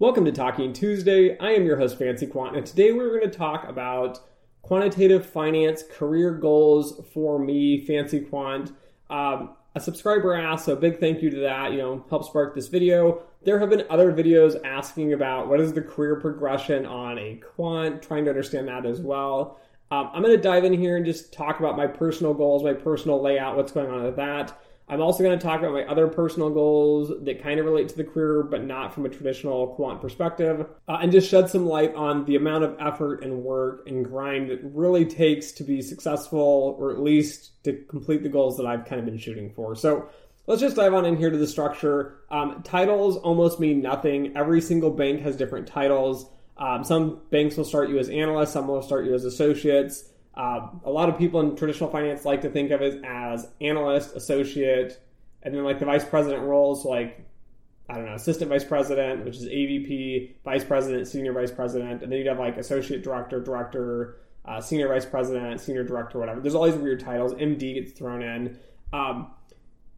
Welcome 0.00 0.24
to 0.26 0.32
Talking 0.32 0.72
Tuesday. 0.72 1.36
I 1.40 1.50
am 1.54 1.64
your 1.64 1.76
host, 1.76 1.98
Fancy 1.98 2.28
Quant, 2.28 2.56
and 2.56 2.64
today 2.64 2.92
we're 2.92 3.18
going 3.18 3.28
to 3.28 3.36
talk 3.36 3.68
about 3.68 4.20
quantitative 4.62 5.26
finance 5.26 5.82
career 5.90 6.34
goals 6.34 7.04
for 7.12 7.36
me, 7.36 7.84
Fancy 7.84 8.20
Quant. 8.20 8.70
Um, 9.10 9.56
a 9.74 9.80
subscriber 9.80 10.34
asked, 10.34 10.66
so 10.66 10.76
big 10.76 11.00
thank 11.00 11.20
you 11.20 11.30
to 11.30 11.40
that, 11.40 11.72
you 11.72 11.78
know, 11.78 12.04
help 12.10 12.24
spark 12.24 12.54
this 12.54 12.68
video. 12.68 13.22
There 13.42 13.58
have 13.58 13.70
been 13.70 13.86
other 13.90 14.12
videos 14.12 14.64
asking 14.64 15.14
about 15.14 15.48
what 15.48 15.58
is 15.58 15.72
the 15.72 15.82
career 15.82 16.14
progression 16.14 16.86
on 16.86 17.18
a 17.18 17.34
quant, 17.56 18.00
trying 18.00 18.24
to 18.26 18.30
understand 18.30 18.68
that 18.68 18.86
as 18.86 19.00
well. 19.00 19.58
Um, 19.90 20.10
I'm 20.12 20.22
going 20.22 20.36
to 20.36 20.40
dive 20.40 20.62
in 20.62 20.74
here 20.74 20.96
and 20.96 21.04
just 21.04 21.32
talk 21.32 21.58
about 21.58 21.76
my 21.76 21.88
personal 21.88 22.34
goals, 22.34 22.62
my 22.62 22.72
personal 22.72 23.20
layout, 23.20 23.56
what's 23.56 23.72
going 23.72 23.90
on 23.90 24.04
with 24.04 24.14
that. 24.14 24.56
I'm 24.88 25.02
also 25.02 25.22
going 25.22 25.38
to 25.38 25.44
talk 25.44 25.60
about 25.60 25.72
my 25.72 25.84
other 25.84 26.08
personal 26.08 26.48
goals 26.50 27.12
that 27.24 27.42
kind 27.42 27.60
of 27.60 27.66
relate 27.66 27.90
to 27.90 27.96
the 27.96 28.04
career, 28.04 28.42
but 28.42 28.64
not 28.64 28.94
from 28.94 29.04
a 29.04 29.08
traditional 29.08 29.68
quant 29.74 30.00
perspective, 30.00 30.66
uh, 30.88 30.98
and 31.02 31.12
just 31.12 31.28
shed 31.28 31.50
some 31.50 31.66
light 31.66 31.94
on 31.94 32.24
the 32.24 32.36
amount 32.36 32.64
of 32.64 32.76
effort 32.80 33.22
and 33.22 33.42
work 33.42 33.86
and 33.86 34.04
grind 34.04 34.50
it 34.50 34.60
really 34.62 35.04
takes 35.04 35.52
to 35.52 35.64
be 35.64 35.82
successful, 35.82 36.76
or 36.78 36.90
at 36.90 37.00
least 37.00 37.62
to 37.64 37.74
complete 37.88 38.22
the 38.22 38.28
goals 38.28 38.56
that 38.56 38.66
I've 38.66 38.86
kind 38.86 38.98
of 38.98 39.04
been 39.04 39.18
shooting 39.18 39.52
for. 39.54 39.74
So 39.74 40.08
let's 40.46 40.62
just 40.62 40.76
dive 40.76 40.94
on 40.94 41.04
in 41.04 41.16
here 41.16 41.30
to 41.30 41.36
the 41.36 41.46
structure. 41.46 42.20
Um, 42.30 42.62
titles 42.62 43.18
almost 43.18 43.60
mean 43.60 43.82
nothing. 43.82 44.36
Every 44.36 44.62
single 44.62 44.90
bank 44.90 45.20
has 45.20 45.36
different 45.36 45.68
titles. 45.68 46.30
Um, 46.56 46.82
some 46.82 47.20
banks 47.30 47.56
will 47.56 47.64
start 47.64 47.88
you 47.88 47.98
as 47.98 48.08
analysts, 48.08 48.52
some 48.52 48.66
will 48.66 48.82
start 48.82 49.04
you 49.04 49.14
as 49.14 49.24
associates. 49.24 50.04
Uh, 50.38 50.68
a 50.84 50.90
lot 50.90 51.08
of 51.08 51.18
people 51.18 51.40
in 51.40 51.56
traditional 51.56 51.90
finance 51.90 52.24
like 52.24 52.40
to 52.40 52.48
think 52.48 52.70
of 52.70 52.80
it 52.80 53.04
as 53.04 53.48
analyst, 53.60 54.14
associate, 54.14 55.00
and 55.42 55.52
then 55.52 55.64
like 55.64 55.80
the 55.80 55.84
vice 55.84 56.04
president 56.04 56.44
roles, 56.44 56.84
like 56.84 57.26
I 57.90 57.94
don't 57.94 58.06
know, 58.06 58.14
assistant 58.14 58.48
vice 58.48 58.64
president, 58.64 59.24
which 59.24 59.36
is 59.36 59.46
AVP, 59.46 60.34
vice 60.44 60.62
president, 60.62 61.08
senior 61.08 61.32
vice 61.32 61.50
president, 61.50 62.02
and 62.02 62.12
then 62.12 62.18
you'd 62.18 62.28
have 62.28 62.38
like 62.38 62.56
associate 62.56 63.02
director, 63.02 63.40
director, 63.40 64.20
uh, 64.44 64.60
senior 64.60 64.86
vice 64.88 65.04
president, 65.04 65.60
senior 65.60 65.82
director, 65.82 66.18
whatever. 66.20 66.40
There's 66.40 66.54
all 66.54 66.66
these 66.66 66.76
weird 66.76 67.00
titles. 67.00 67.34
MD 67.34 67.74
gets 67.74 67.92
thrown 67.92 68.22
in. 68.22 68.58
Um, 68.92 69.32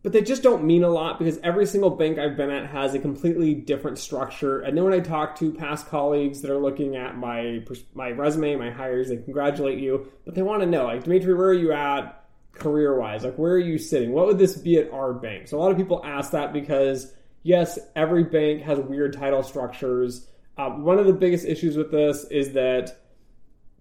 but 0.02 0.12
they 0.12 0.22
just 0.22 0.42
don't 0.42 0.64
mean 0.64 0.82
a 0.82 0.88
lot 0.88 1.18
because 1.18 1.38
every 1.42 1.66
single 1.66 1.90
bank 1.90 2.18
I've 2.18 2.36
been 2.36 2.50
at 2.50 2.66
has 2.70 2.94
a 2.94 2.98
completely 2.98 3.54
different 3.54 3.98
structure. 3.98 4.60
And 4.60 4.76
then 4.76 4.84
when 4.84 4.94
I 4.94 5.00
talk 5.00 5.36
to 5.36 5.52
past 5.52 5.88
colleagues 5.88 6.40
that 6.40 6.50
are 6.50 6.58
looking 6.58 6.96
at 6.96 7.16
my 7.16 7.64
my 7.94 8.10
resume, 8.10 8.56
my 8.56 8.70
hires, 8.70 9.08
they 9.08 9.18
congratulate 9.18 9.78
you, 9.78 10.10
but 10.24 10.34
they 10.34 10.42
want 10.42 10.62
to 10.62 10.66
know, 10.66 10.84
like, 10.84 11.04
Dimitri, 11.04 11.34
where 11.34 11.48
are 11.48 11.54
you 11.54 11.72
at 11.72 12.24
career 12.52 12.98
wise? 12.98 13.24
Like, 13.24 13.36
where 13.36 13.52
are 13.52 13.58
you 13.58 13.78
sitting? 13.78 14.12
What 14.12 14.26
would 14.26 14.38
this 14.38 14.56
be 14.56 14.78
at 14.78 14.90
our 14.90 15.12
bank? 15.12 15.48
So 15.48 15.58
a 15.58 15.60
lot 15.60 15.70
of 15.70 15.76
people 15.76 16.00
ask 16.04 16.32
that 16.32 16.52
because 16.52 17.12
yes, 17.42 17.78
every 17.94 18.24
bank 18.24 18.62
has 18.62 18.78
weird 18.78 19.12
title 19.12 19.42
structures. 19.42 20.26
Um, 20.56 20.82
one 20.84 20.98
of 20.98 21.06
the 21.06 21.12
biggest 21.12 21.46
issues 21.46 21.76
with 21.76 21.90
this 21.90 22.24
is 22.24 22.52
that 22.52 23.00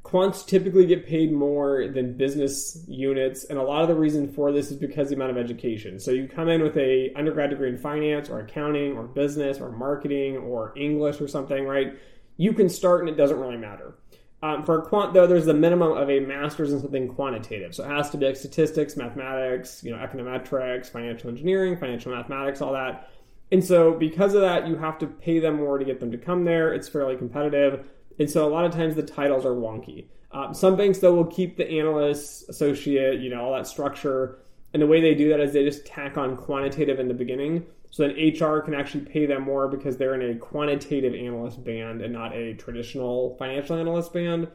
quants 0.09 0.45
typically 0.45 0.85
get 0.85 1.05
paid 1.05 1.31
more 1.31 1.88
than 1.88 2.13
business 2.13 2.83
units 2.88 3.43
and 3.43 3.59
a 3.59 3.61
lot 3.61 3.83
of 3.83 3.88
the 3.88 3.95
reason 3.95 4.31
for 4.31 4.52
this 4.52 4.71
is 4.71 4.77
because 4.77 5.09
the 5.09 5.15
amount 5.15 5.31
of 5.31 5.38
education. 5.38 5.99
So 5.99 6.11
you 6.11 6.27
come 6.27 6.49
in 6.49 6.63
with 6.63 6.75
a 6.77 7.13
undergrad 7.15 7.52
degree 7.52 7.69
in 7.69 7.77
finance 7.77 8.30
or 8.30 8.39
accounting 8.39 8.97
or 8.97 9.03
business 9.03 9.59
or 9.59 9.71
marketing 9.71 10.37
or 10.37 10.73
english 10.75 11.21
or 11.21 11.27
something 11.27 11.65
right? 11.65 11.99
You 12.37 12.53
can 12.53 12.69
start 12.69 13.02
and 13.02 13.09
it 13.09 13.17
doesn't 13.17 13.39
really 13.39 13.57
matter. 13.57 13.95
Um, 14.41 14.63
for 14.63 14.80
a 14.80 14.81
quant 14.81 15.13
though 15.13 15.27
there's 15.27 15.45
the 15.45 15.53
minimum 15.53 15.91
of 15.91 16.09
a 16.09 16.19
master's 16.21 16.73
in 16.73 16.81
something 16.81 17.07
quantitative. 17.09 17.75
So 17.75 17.83
it 17.83 17.89
has 17.89 18.09
to 18.09 18.17
be 18.17 18.25
like 18.25 18.35
statistics 18.35 18.97
mathematics 18.97 19.83
you 19.83 19.91
know 19.91 19.97
econometrics 19.97 20.87
financial 20.87 21.30
engineering 21.30 21.77
financial 21.77 22.11
mathematics 22.11 22.61
all 22.61 22.73
that. 22.73 23.11
And 23.52 23.63
so 23.63 23.93
because 23.93 24.33
of 24.33 24.41
that 24.41 24.67
you 24.67 24.75
have 24.75 24.97
to 24.99 25.07
pay 25.07 25.39
them 25.39 25.57
more 25.57 25.77
to 25.77 25.85
get 25.85 25.99
them 25.99 26.11
to 26.11 26.17
come 26.17 26.45
there. 26.45 26.73
It's 26.73 26.89
fairly 26.89 27.15
competitive 27.15 27.87
and 28.19 28.29
so 28.29 28.47
a 28.47 28.51
lot 28.51 28.65
of 28.65 28.73
times 28.73 28.95
the 28.95 29.03
titles 29.03 29.45
are 29.45 29.55
wonky. 29.55 30.07
Um, 30.31 30.53
some 30.53 30.75
banks, 30.75 30.99
though, 30.99 31.15
will 31.15 31.25
keep 31.25 31.57
the 31.57 31.67
analyst, 31.67 32.49
associate, 32.49 33.19
you 33.19 33.30
know, 33.30 33.41
all 33.41 33.53
that 33.53 33.65
structure. 33.65 34.39
And 34.73 34.81
the 34.81 34.87
way 34.87 35.02
they 35.02 35.15
do 35.15 35.30
that 35.30 35.39
is 35.39 35.53
they 35.53 35.63
just 35.63 35.85
tack 35.85 36.17
on 36.17 36.37
quantitative 36.37 36.99
in 36.99 37.08
the 37.08 37.13
beginning. 37.13 37.65
So 37.89 38.08
then 38.08 38.15
HR 38.15 38.59
can 38.59 38.75
actually 38.75 39.05
pay 39.05 39.25
them 39.25 39.41
more 39.41 39.67
because 39.67 39.97
they're 39.97 40.13
in 40.13 40.35
a 40.35 40.37
quantitative 40.37 41.15
analyst 41.15 41.63
band 41.63 42.02
and 42.02 42.13
not 42.13 42.35
a 42.35 42.53
traditional 42.53 43.35
financial 43.37 43.77
analyst 43.77 44.13
band. 44.13 44.47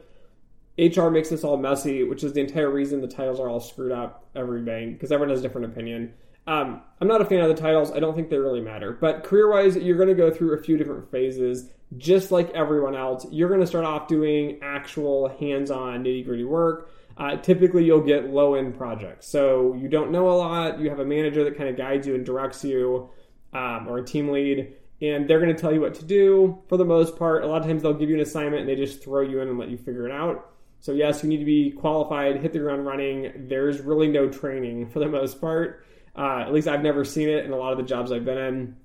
HR 0.77 1.09
makes 1.09 1.29
this 1.29 1.43
all 1.43 1.57
messy, 1.57 2.03
which 2.03 2.23
is 2.23 2.33
the 2.33 2.41
entire 2.41 2.69
reason 2.69 3.01
the 3.01 3.07
titles 3.07 3.39
are 3.39 3.49
all 3.49 3.59
screwed 3.59 3.91
up 3.91 4.25
every 4.35 4.61
bank 4.61 4.93
because 4.93 5.11
everyone 5.11 5.31
has 5.31 5.39
a 5.39 5.41
different 5.41 5.67
opinion. 5.67 6.13
Um, 6.47 6.81
I'm 7.01 7.07
not 7.07 7.21
a 7.21 7.25
fan 7.25 7.39
of 7.39 7.49
the 7.49 7.59
titles. 7.59 7.91
I 7.91 7.99
don't 7.99 8.15
think 8.15 8.29
they 8.29 8.37
really 8.37 8.61
matter. 8.61 8.91
But 8.93 9.23
career 9.23 9.49
wise, 9.51 9.75
you're 9.75 9.97
going 9.97 10.09
to 10.09 10.15
go 10.15 10.29
through 10.29 10.53
a 10.53 10.61
few 10.61 10.77
different 10.77 11.09
phases 11.11 11.69
just 11.97 12.31
like 12.31 12.49
everyone 12.51 12.95
else, 12.95 13.25
you're 13.31 13.49
going 13.49 13.61
to 13.61 13.67
start 13.67 13.85
off 13.85 14.07
doing 14.07 14.59
actual 14.61 15.29
hands 15.39 15.71
on 15.71 16.03
nitty 16.03 16.25
gritty 16.25 16.43
work. 16.43 16.91
Uh, 17.17 17.37
typically, 17.37 17.85
you'll 17.85 18.01
get 18.01 18.29
low 18.29 18.55
end 18.55 18.75
projects. 18.75 19.27
So 19.27 19.73
you 19.75 19.87
don't 19.87 20.11
know 20.11 20.29
a 20.29 20.35
lot. 20.35 20.79
You 20.79 20.89
have 20.89 20.99
a 20.99 21.05
manager 21.05 21.43
that 21.45 21.57
kind 21.57 21.69
of 21.69 21.77
guides 21.77 22.05
you 22.05 22.15
and 22.15 22.25
directs 22.25 22.63
you, 22.63 23.09
um, 23.53 23.87
or 23.87 23.99
a 23.99 24.05
team 24.05 24.29
lead, 24.29 24.73
and 25.01 25.27
they're 25.27 25.39
going 25.39 25.55
to 25.55 25.59
tell 25.59 25.73
you 25.73 25.79
what 25.79 25.93
to 25.95 26.05
do 26.05 26.61
for 26.67 26.77
the 26.77 26.83
most 26.83 27.17
part. 27.17 27.43
A 27.43 27.47
lot 27.47 27.61
of 27.61 27.67
times, 27.67 27.83
they'll 27.83 27.93
give 27.93 28.09
you 28.09 28.15
an 28.15 28.21
assignment 28.21 28.61
and 28.61 28.69
they 28.69 28.75
just 28.75 29.01
throw 29.01 29.21
you 29.21 29.39
in 29.39 29.47
and 29.47 29.57
let 29.57 29.69
you 29.69 29.77
figure 29.77 30.05
it 30.05 30.11
out. 30.11 30.51
So, 30.81 30.91
yes, 30.91 31.23
you 31.23 31.29
need 31.29 31.39
to 31.39 31.45
be 31.45 31.71
qualified, 31.71 32.41
hit 32.41 32.51
the 32.51 32.59
ground 32.59 32.85
running. 32.85 33.47
There's 33.47 33.79
really 33.79 34.07
no 34.07 34.27
training 34.27 34.89
for 34.89 34.99
the 34.99 35.07
most 35.07 35.39
part. 35.39 35.85
Uh, 36.17 36.39
at 36.39 36.53
least 36.53 36.67
I've 36.67 36.83
never 36.83 37.03
seen 37.03 37.29
it 37.29 37.45
in 37.45 37.51
a 37.51 37.57
lot 37.57 37.71
of 37.73 37.77
the 37.77 37.83
jobs 37.83 38.11
I've 38.11 38.25
been 38.25 38.37
in 38.37 38.75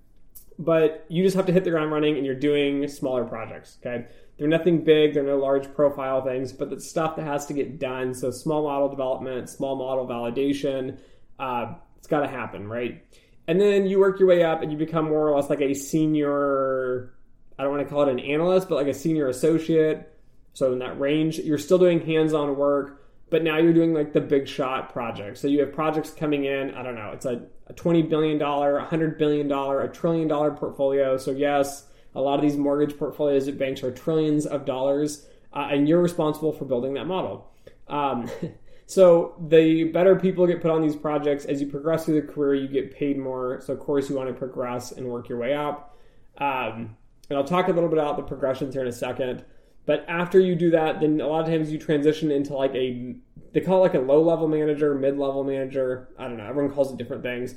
but 0.60 1.06
you 1.08 1.24
just 1.24 1.34
have 1.36 1.46
to 1.46 1.52
hit 1.52 1.64
the 1.64 1.70
ground 1.70 1.91
running 1.91 2.18
and 2.18 2.26
you're 2.26 2.34
doing 2.34 2.86
smaller 2.86 3.24
projects. 3.24 3.78
Okay. 3.80 4.06
They're 4.38 4.46
nothing 4.46 4.84
big, 4.84 5.14
they're 5.14 5.22
no 5.22 5.38
large 5.38 5.72
profile 5.74 6.22
things, 6.22 6.52
but 6.52 6.69
the 6.69 6.80
stuff 6.80 7.16
that 7.16 7.24
has 7.24 7.46
to 7.46 7.54
get 7.54 7.78
done. 7.78 8.14
So 8.14 8.30
small 8.30 8.62
model 8.64 8.88
development, 8.88 9.48
small 9.48 9.76
model 9.76 10.06
validation, 10.06 10.98
uh, 11.38 11.74
it's 11.96 12.06
got 12.06 12.20
to 12.20 12.28
happen, 12.28 12.69
right? 12.69 13.02
And 13.48 13.58
then 13.58 13.86
you 13.86 13.98
work 13.98 14.20
your 14.20 14.28
way 14.28 14.44
up 14.44 14.62
and 14.62 14.70
you 14.70 14.76
become 14.76 15.06
more 15.06 15.28
or 15.28 15.36
less 15.36 15.48
like 15.48 15.62
a 15.62 15.72
senior, 15.72 17.14
I 17.58 17.62
don't 17.62 17.72
want 17.72 17.86
to 17.86 17.92
call 17.92 18.02
it 18.02 18.10
an 18.10 18.20
analyst, 18.20 18.69
but 18.69 18.74
like 18.74 18.86
a 18.86 18.94
senior 18.94 19.28
associate. 19.28 20.12
So 20.52 20.74
in 20.74 20.78
that 20.80 21.00
range, 21.00 21.38
you're 21.38 21.58
still 21.58 21.78
doing 21.78 22.04
hands 22.04 22.34
on 22.34 22.56
work 22.56 23.00
but 23.30 23.44
now 23.44 23.58
you're 23.58 23.72
doing 23.72 23.94
like 23.94 24.12
the 24.12 24.20
big 24.20 24.46
shot 24.46 24.92
projects. 24.92 25.41
So 25.41 25.48
you 25.48 25.60
have 25.60 25.72
projects 25.72 26.10
coming 26.10 26.44
in, 26.44 26.74
I 26.74 26.82
don't 26.82 26.96
know, 26.96 27.12
it's 27.12 27.24
a, 27.24 27.42
a 27.68 27.72
$20 27.74 28.08
billion, 28.08 28.38
$100 28.38 29.18
billion, 29.18 29.50
a 29.50 29.88
trillion 29.88 30.28
dollar 30.28 30.50
portfolio. 30.50 31.16
So, 31.16 31.30
yes, 31.30 31.86
a 32.14 32.20
lot 32.20 32.34
of 32.34 32.42
these 32.42 32.56
mortgage 32.56 32.98
portfolios 32.98 33.46
at 33.46 33.56
banks 33.56 33.82
are 33.84 33.92
trillions 33.92 34.46
of 34.46 34.64
dollars, 34.64 35.26
uh, 35.52 35.69
and 35.70 35.88
you're 35.88 36.02
responsible 36.02 36.52
for 36.52 36.64
building 36.64 36.94
that 36.94 37.06
model. 37.06 37.52
Um, 37.86 38.28
so, 38.86 39.36
the 39.48 39.84
better 39.84 40.16
people 40.16 40.46
get 40.46 40.60
put 40.60 40.72
on 40.72 40.82
these 40.82 40.96
projects 40.96 41.44
as 41.44 41.60
you 41.60 41.69
progress 41.69 42.04
through 42.06 42.20
the 42.20 42.26
career, 42.26 42.54
you 42.54 42.69
get 42.69 42.94
paid 42.94 43.16
more. 43.16 43.60
So, 43.60 43.72
of 43.72 43.78
course, 43.78 44.10
you 44.10 44.16
want 44.16 44.28
to 44.28 44.34
progress 44.34 44.90
and 44.90 45.06
work 45.06 45.28
your 45.28 45.38
way 45.38 45.54
up. 45.54 45.96
Um, 46.38 46.96
and 47.28 47.38
I'll 47.38 47.44
talk 47.44 47.69
a 47.69 47.72
little 47.72 47.88
bit 47.88 47.98
about 47.98 48.16
the 48.16 48.24
progressions 48.24 48.74
here 48.74 48.82
in 48.82 48.88
a 48.88 48.92
second. 48.92 49.44
But 49.86 50.04
after 50.08 50.38
you 50.38 50.54
do 50.54 50.70
that, 50.70 51.00
then 51.00 51.20
a 51.20 51.26
lot 51.26 51.42
of 51.42 51.46
times 51.46 51.72
you 51.72 51.78
transition 51.78 52.30
into 52.30 52.54
like 52.54 52.74
a 52.74 53.16
they 53.52 53.60
call 53.60 53.78
it 53.78 53.92
like 53.92 53.94
a 53.94 54.04
low 54.04 54.22
level 54.22 54.46
manager, 54.46 54.94
mid 54.94 55.18
level 55.18 55.42
manager. 55.44 56.08
I 56.18 56.28
don't 56.28 56.36
know. 56.36 56.46
Everyone 56.46 56.72
calls 56.72 56.92
it 56.92 56.98
different 56.98 57.22
things. 57.22 57.54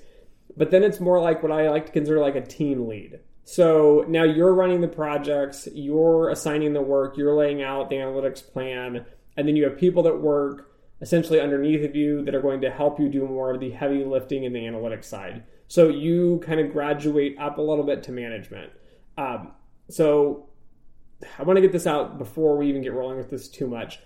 But 0.58 0.72
then 0.72 0.84
it's 0.84 1.00
more 1.00 1.20
like 1.22 1.44
what 1.44 1.52
I 1.52 1.70
like 1.70 1.86
to 1.88 1.92
consider 1.92 2.20
like 2.20 2.36
a 2.36 2.42
team 2.42 2.88
lead. 2.88 3.20
So 3.44 4.06
now 4.08 4.24
you're 4.24 4.54
running 4.54 4.82
the 4.82 4.88
projects, 4.88 5.68
you're 5.74 6.30
assigning 6.30 6.74
the 6.74 6.82
work, 6.82 7.18
you're 7.18 7.36
laying 7.36 7.62
out 7.62 7.90
the 7.90 7.98
analytics 7.98 8.46
plan, 8.46 9.06
and 9.36 9.48
then 9.48 9.56
you 9.56 9.66
have 9.66 9.78
people 9.78 10.04
that 10.04 10.22
work 10.22 10.70
essentially 11.02 11.42
underneath 11.42 11.84
of 11.84 11.96
you 11.96 12.24
that 12.24 12.34
are 12.34 12.42
going 12.42 12.62
to 12.62 12.72
help 12.72 13.00
you 13.00 13.10
do 13.10 13.28
more 13.28 13.54
of 13.54 13.60
the 13.60 13.72
heavy 13.72 14.06
lifting 14.06 14.46
in 14.46 14.54
the 14.54 14.62
analytics 14.62 15.06
side. 15.06 15.44
So 15.68 15.90
you 15.90 16.42
kind 16.46 16.62
of 16.62 16.72
graduate 16.72 17.38
up 17.40 17.58
a 17.58 17.62
little 17.62 17.84
bit 17.84 18.04
to 18.04 18.12
management. 18.12 18.72
Um, 19.18 19.52
so 19.90 20.48
I 21.38 21.44
want 21.44 21.58
to 21.58 21.62
get 21.62 21.72
this 21.72 21.88
out 21.88 22.18
before 22.18 22.58
we 22.58 22.70
even 22.70 22.82
get 22.82 22.94
rolling 22.94 23.18
with 23.18 23.30
this 23.30 23.48
too 23.48 23.68
much. 23.68 24.00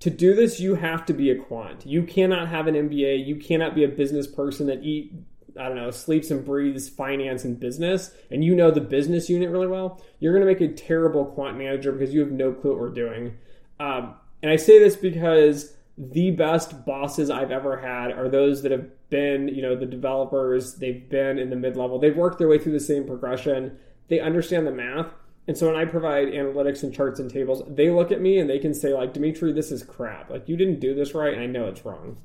To 0.00 0.10
do 0.10 0.34
this, 0.34 0.60
you 0.60 0.76
have 0.76 1.04
to 1.06 1.12
be 1.12 1.30
a 1.30 1.36
quant. 1.36 1.84
You 1.84 2.04
cannot 2.04 2.48
have 2.48 2.68
an 2.68 2.74
MBA. 2.74 3.26
You 3.26 3.36
cannot 3.36 3.74
be 3.74 3.84
a 3.84 3.88
business 3.88 4.26
person 4.26 4.66
that 4.68 4.84
eat 4.84 5.12
I 5.58 5.66
don't 5.66 5.76
know, 5.76 5.90
sleeps 5.90 6.30
and 6.30 6.44
breathes 6.44 6.88
finance 6.88 7.44
and 7.44 7.58
business, 7.58 8.12
and 8.30 8.44
you 8.44 8.54
know 8.54 8.70
the 8.70 8.80
business 8.80 9.28
unit 9.28 9.50
really 9.50 9.66
well, 9.66 10.00
you're 10.20 10.32
going 10.32 10.46
to 10.46 10.46
make 10.46 10.60
a 10.60 10.72
terrible 10.72 11.24
quant 11.24 11.58
manager 11.58 11.90
because 11.90 12.14
you 12.14 12.20
have 12.20 12.30
no 12.30 12.52
clue 12.52 12.70
what 12.70 12.80
we're 12.80 12.90
doing. 12.90 13.36
Um, 13.80 14.14
and 14.42 14.52
I 14.52 14.56
say 14.56 14.78
this 14.78 14.94
because 14.94 15.74
the 15.96 16.30
best 16.30 16.84
bosses 16.84 17.28
I've 17.28 17.50
ever 17.50 17.76
had 17.76 18.12
are 18.12 18.28
those 18.28 18.62
that 18.62 18.70
have 18.70 18.88
been, 19.10 19.48
you 19.48 19.62
know, 19.62 19.74
the 19.74 19.86
developers, 19.86 20.76
they've 20.76 21.08
been 21.08 21.38
in 21.38 21.50
the 21.50 21.56
mid 21.56 21.76
level, 21.76 21.98
they've 21.98 22.16
worked 22.16 22.38
their 22.38 22.48
way 22.48 22.58
through 22.58 22.72
the 22.72 22.80
same 22.80 23.04
progression, 23.04 23.78
they 24.08 24.20
understand 24.20 24.66
the 24.66 24.72
math, 24.72 25.08
and 25.48 25.56
so 25.56 25.66
when 25.66 25.76
I 25.76 25.86
provide 25.86 26.28
analytics 26.28 26.82
and 26.82 26.94
charts 26.94 27.18
and 27.18 27.30
tables, 27.30 27.62
they 27.66 27.88
look 27.88 28.12
at 28.12 28.20
me 28.20 28.38
and 28.38 28.48
they 28.48 28.58
can 28.58 28.74
say, 28.74 28.92
like, 28.92 29.14
Dimitri, 29.14 29.50
this 29.50 29.72
is 29.72 29.82
crap. 29.82 30.28
Like, 30.28 30.46
you 30.46 30.58
didn't 30.58 30.78
do 30.78 30.94
this 30.94 31.14
right, 31.14 31.32
and 31.32 31.42
I 31.42 31.46
know 31.46 31.68
it's 31.68 31.86
wrong. 31.86 32.18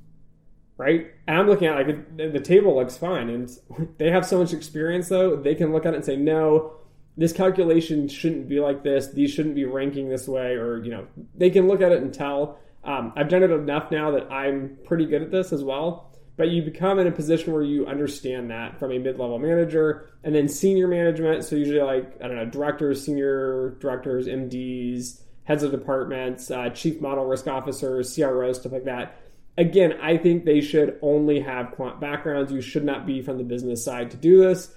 Right? 0.75 1.07
And 1.25 1.37
I'm 1.37 1.47
looking 1.47 1.67
at 1.67 1.75
like 1.75 2.17
the 2.17 2.39
table 2.41 2.75
looks 2.75 2.97
fine, 2.97 3.29
and 3.29 3.49
they 3.97 4.11
have 4.11 4.25
so 4.25 4.39
much 4.39 4.53
experience 4.53 5.07
though 5.07 5.35
they 5.35 5.55
can 5.55 5.71
look 5.71 5.85
at 5.85 5.93
it 5.93 5.97
and 5.97 6.05
say, 6.05 6.17
no, 6.17 6.73
this 7.15 7.31
calculation 7.31 8.09
shouldn't 8.09 8.49
be 8.49 8.59
like 8.59 8.83
this. 8.83 9.07
These 9.13 9.31
shouldn't 9.31 9.55
be 9.55 9.65
ranking 9.65 10.09
this 10.09 10.27
way, 10.27 10.55
or 10.55 10.83
you 10.83 10.91
know, 10.91 11.07
they 11.35 11.49
can 11.49 11.67
look 11.67 11.81
at 11.81 11.91
it 11.91 12.01
and 12.01 12.13
tell. 12.13 12.59
Um, 12.83 13.13
I've 13.15 13.29
done 13.29 13.43
it 13.43 13.51
enough 13.51 13.91
now 13.91 14.11
that 14.11 14.29
I'm 14.29 14.77
pretty 14.83 15.05
good 15.05 15.21
at 15.21 15.31
this 15.31 15.53
as 15.53 15.63
well. 15.63 16.12
But 16.35 16.49
you 16.49 16.63
become 16.63 16.99
in 16.99 17.07
a 17.07 17.11
position 17.11 17.53
where 17.53 17.61
you 17.61 17.85
understand 17.85 18.49
that 18.49 18.79
from 18.79 18.91
a 18.91 18.97
mid-level 18.97 19.37
manager, 19.37 20.09
and 20.23 20.33
then 20.33 20.47
senior 20.47 20.87
management. 20.87 21.43
So 21.45 21.55
usually, 21.55 21.81
like 21.81 22.17
I 22.23 22.27
don't 22.27 22.37
know, 22.37 22.45
directors, 22.45 23.05
senior 23.05 23.77
directors, 23.79 24.27
MDs, 24.27 25.21
heads 25.43 25.63
of 25.63 25.71
departments, 25.71 26.49
uh, 26.49 26.69
chief 26.69 27.01
model 27.01 27.25
risk 27.25 27.47
officers, 27.47 28.13
CROs, 28.15 28.59
stuff 28.59 28.71
like 28.71 28.85
that. 28.85 29.19
Again, 29.57 29.93
I 30.01 30.17
think 30.17 30.45
they 30.45 30.61
should 30.61 30.97
only 31.03 31.39
have 31.41 31.71
quant 31.71 32.01
backgrounds. 32.01 32.51
You 32.51 32.61
should 32.61 32.83
not 32.83 33.05
be 33.05 33.21
from 33.21 33.37
the 33.37 33.43
business 33.43 33.83
side 33.83 34.09
to 34.11 34.17
do 34.17 34.41
this 34.41 34.73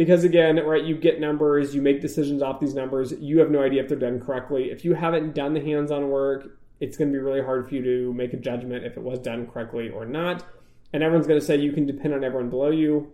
because 0.00 0.24
again, 0.24 0.56
right, 0.64 0.82
you 0.82 0.96
get 0.96 1.20
numbers, 1.20 1.74
you 1.74 1.82
make 1.82 2.00
decisions 2.00 2.40
off 2.40 2.58
these 2.58 2.72
numbers, 2.72 3.12
you 3.20 3.38
have 3.40 3.50
no 3.50 3.62
idea 3.62 3.82
if 3.82 3.88
they're 3.90 3.98
done 3.98 4.18
correctly. 4.18 4.70
If 4.70 4.82
you 4.82 4.94
haven't 4.94 5.34
done 5.34 5.52
the 5.52 5.60
hands-on 5.60 6.08
work, 6.08 6.56
it's 6.80 6.96
going 6.96 7.12
to 7.12 7.18
be 7.18 7.22
really 7.22 7.42
hard 7.42 7.68
for 7.68 7.74
you 7.74 7.82
to 7.82 8.14
make 8.14 8.32
a 8.32 8.38
judgment 8.38 8.86
if 8.86 8.96
it 8.96 9.02
was 9.02 9.18
done 9.18 9.46
correctly 9.46 9.90
or 9.90 10.06
not. 10.06 10.42
And 10.92 11.02
everyone's 11.02 11.26
going 11.26 11.40
to 11.40 11.44
say 11.44 11.56
you 11.56 11.72
can 11.72 11.86
depend 11.86 12.14
on 12.14 12.24
everyone 12.24 12.50
below 12.50 12.70
you. 12.70 13.12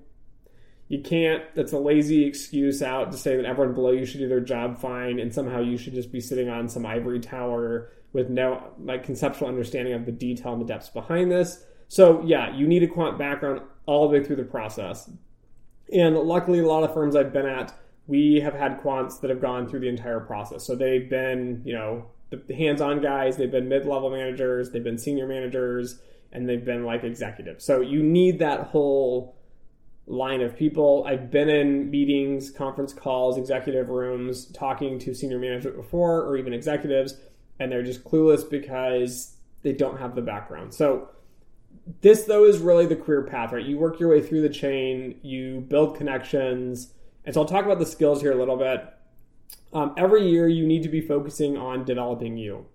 You 0.88 1.02
can't. 1.02 1.42
That's 1.54 1.72
a 1.72 1.78
lazy 1.78 2.24
excuse 2.24 2.80
out 2.80 3.10
to 3.12 3.18
say 3.18 3.36
that 3.36 3.44
everyone 3.44 3.74
below 3.74 3.90
you 3.90 4.06
should 4.06 4.20
do 4.20 4.28
their 4.28 4.40
job 4.40 4.78
fine 4.78 5.18
and 5.18 5.34
somehow 5.34 5.60
you 5.60 5.76
should 5.76 5.94
just 5.94 6.12
be 6.12 6.20
sitting 6.20 6.48
on 6.48 6.68
some 6.68 6.86
ivory 6.86 7.20
tower 7.20 7.90
with 8.12 8.30
no 8.30 8.72
like 8.78 9.02
conceptual 9.02 9.48
understanding 9.48 9.94
of 9.94 10.06
the 10.06 10.12
detail 10.12 10.52
and 10.52 10.62
the 10.62 10.66
depths 10.66 10.88
behind 10.88 11.30
this. 11.30 11.64
So 11.88 12.22
yeah, 12.24 12.54
you 12.56 12.66
need 12.66 12.82
a 12.82 12.88
quant 12.88 13.18
background 13.18 13.62
all 13.84 14.08
the 14.08 14.18
way 14.18 14.24
through 14.24 14.36
the 14.36 14.44
process. 14.44 15.10
And 15.92 16.16
luckily, 16.16 16.58
a 16.58 16.66
lot 16.66 16.82
of 16.82 16.92
firms 16.92 17.14
I've 17.14 17.32
been 17.32 17.46
at, 17.46 17.72
we 18.06 18.40
have 18.40 18.54
had 18.54 18.80
quants 18.80 19.20
that 19.20 19.30
have 19.30 19.40
gone 19.40 19.68
through 19.68 19.80
the 19.80 19.88
entire 19.88 20.20
process. 20.20 20.64
So 20.66 20.74
they've 20.74 21.08
been, 21.08 21.62
you 21.64 21.74
know, 21.74 22.06
the 22.30 22.54
hands 22.54 22.80
on 22.80 23.00
guys, 23.00 23.36
they've 23.36 23.50
been 23.50 23.68
mid 23.68 23.86
level 23.86 24.10
managers, 24.10 24.70
they've 24.70 24.82
been 24.82 24.98
senior 24.98 25.28
managers, 25.28 26.00
and 26.32 26.48
they've 26.48 26.64
been 26.64 26.84
like 26.84 27.04
executives. 27.04 27.64
So 27.64 27.80
you 27.80 28.02
need 28.02 28.38
that 28.40 28.68
whole 28.68 29.36
line 30.06 30.40
of 30.40 30.56
people. 30.56 31.04
I've 31.06 31.30
been 31.30 31.48
in 31.48 31.90
meetings, 31.90 32.50
conference 32.50 32.92
calls, 32.92 33.38
executive 33.38 33.88
rooms, 33.88 34.46
talking 34.46 34.98
to 35.00 35.14
senior 35.14 35.38
management 35.38 35.76
before 35.76 36.22
or 36.22 36.36
even 36.36 36.52
executives, 36.52 37.14
and 37.58 37.70
they're 37.70 37.82
just 37.82 38.04
clueless 38.04 38.48
because 38.48 39.36
they 39.62 39.72
don't 39.72 39.98
have 39.98 40.14
the 40.14 40.22
background. 40.22 40.72
So 40.74 41.08
this 42.00 42.24
though 42.24 42.44
is 42.44 42.58
really 42.58 42.86
the 42.86 42.96
career 42.96 43.22
path, 43.22 43.52
right? 43.52 43.64
You 43.64 43.78
work 43.78 43.98
your 43.98 44.10
way 44.10 44.22
through 44.22 44.42
the 44.42 44.48
chain, 44.48 45.18
you 45.22 45.60
build 45.68 45.96
connections, 45.96 46.92
and 47.24 47.34
so 47.34 47.40
I'll 47.40 47.48
talk 47.48 47.64
about 47.64 47.80
the 47.80 47.86
skills 47.86 48.20
here 48.20 48.32
a 48.32 48.36
little 48.36 48.56
bit. 48.56 48.84
Um, 49.72 49.94
every 49.96 50.28
year, 50.28 50.48
you 50.48 50.66
need 50.66 50.84
to 50.84 50.88
be 50.88 51.00
focusing 51.00 51.56
on 51.56 51.84
developing 51.84 52.36
you. 52.36 52.66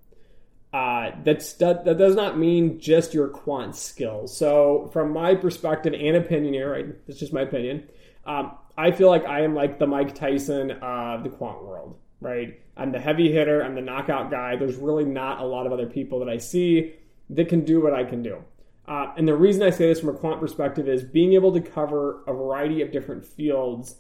Uh, 0.73 1.11
that's 1.23 1.53
that, 1.53 1.83
that 1.83 1.97
does 1.97 2.15
not 2.15 2.37
mean 2.37 2.79
just 2.79 3.13
your 3.13 3.27
quant 3.27 3.75
skills. 3.75 4.35
So, 4.35 4.89
from 4.93 5.11
my 5.11 5.35
perspective 5.35 5.93
and 5.93 6.15
opinion 6.15 6.53
here, 6.53 6.71
right? 6.71 6.85
It's 7.07 7.19
just 7.19 7.33
my 7.33 7.41
opinion. 7.41 7.89
Um, 8.25 8.57
I 8.77 8.91
feel 8.91 9.09
like 9.09 9.25
I 9.25 9.41
am 9.41 9.53
like 9.53 9.79
the 9.79 9.87
Mike 9.87 10.15
Tyson 10.15 10.71
of 10.71 11.23
the 11.23 11.29
quant 11.29 11.63
world, 11.63 11.97
right? 12.21 12.59
I'm 12.77 12.91
the 12.91 12.99
heavy 12.99 13.31
hitter. 13.31 13.61
I'm 13.61 13.75
the 13.75 13.81
knockout 13.81 14.31
guy. 14.31 14.55
There's 14.55 14.77
really 14.77 15.03
not 15.03 15.41
a 15.41 15.43
lot 15.43 15.65
of 15.65 15.73
other 15.73 15.87
people 15.87 16.19
that 16.19 16.29
I 16.29 16.37
see 16.37 16.93
that 17.31 17.49
can 17.49 17.65
do 17.65 17.81
what 17.81 17.93
I 17.93 18.03
can 18.03 18.23
do. 18.23 18.43
Uh, 18.87 19.13
and 19.17 19.27
the 19.27 19.35
reason 19.35 19.63
I 19.63 19.69
say 19.69 19.87
this 19.87 19.99
from 19.99 20.09
a 20.09 20.13
quant 20.13 20.39
perspective 20.39 20.87
is 20.87 21.03
being 21.03 21.33
able 21.33 21.53
to 21.53 21.61
cover 21.61 22.23
a 22.27 22.33
variety 22.33 22.81
of 22.81 22.91
different 22.91 23.25
fields 23.25 23.95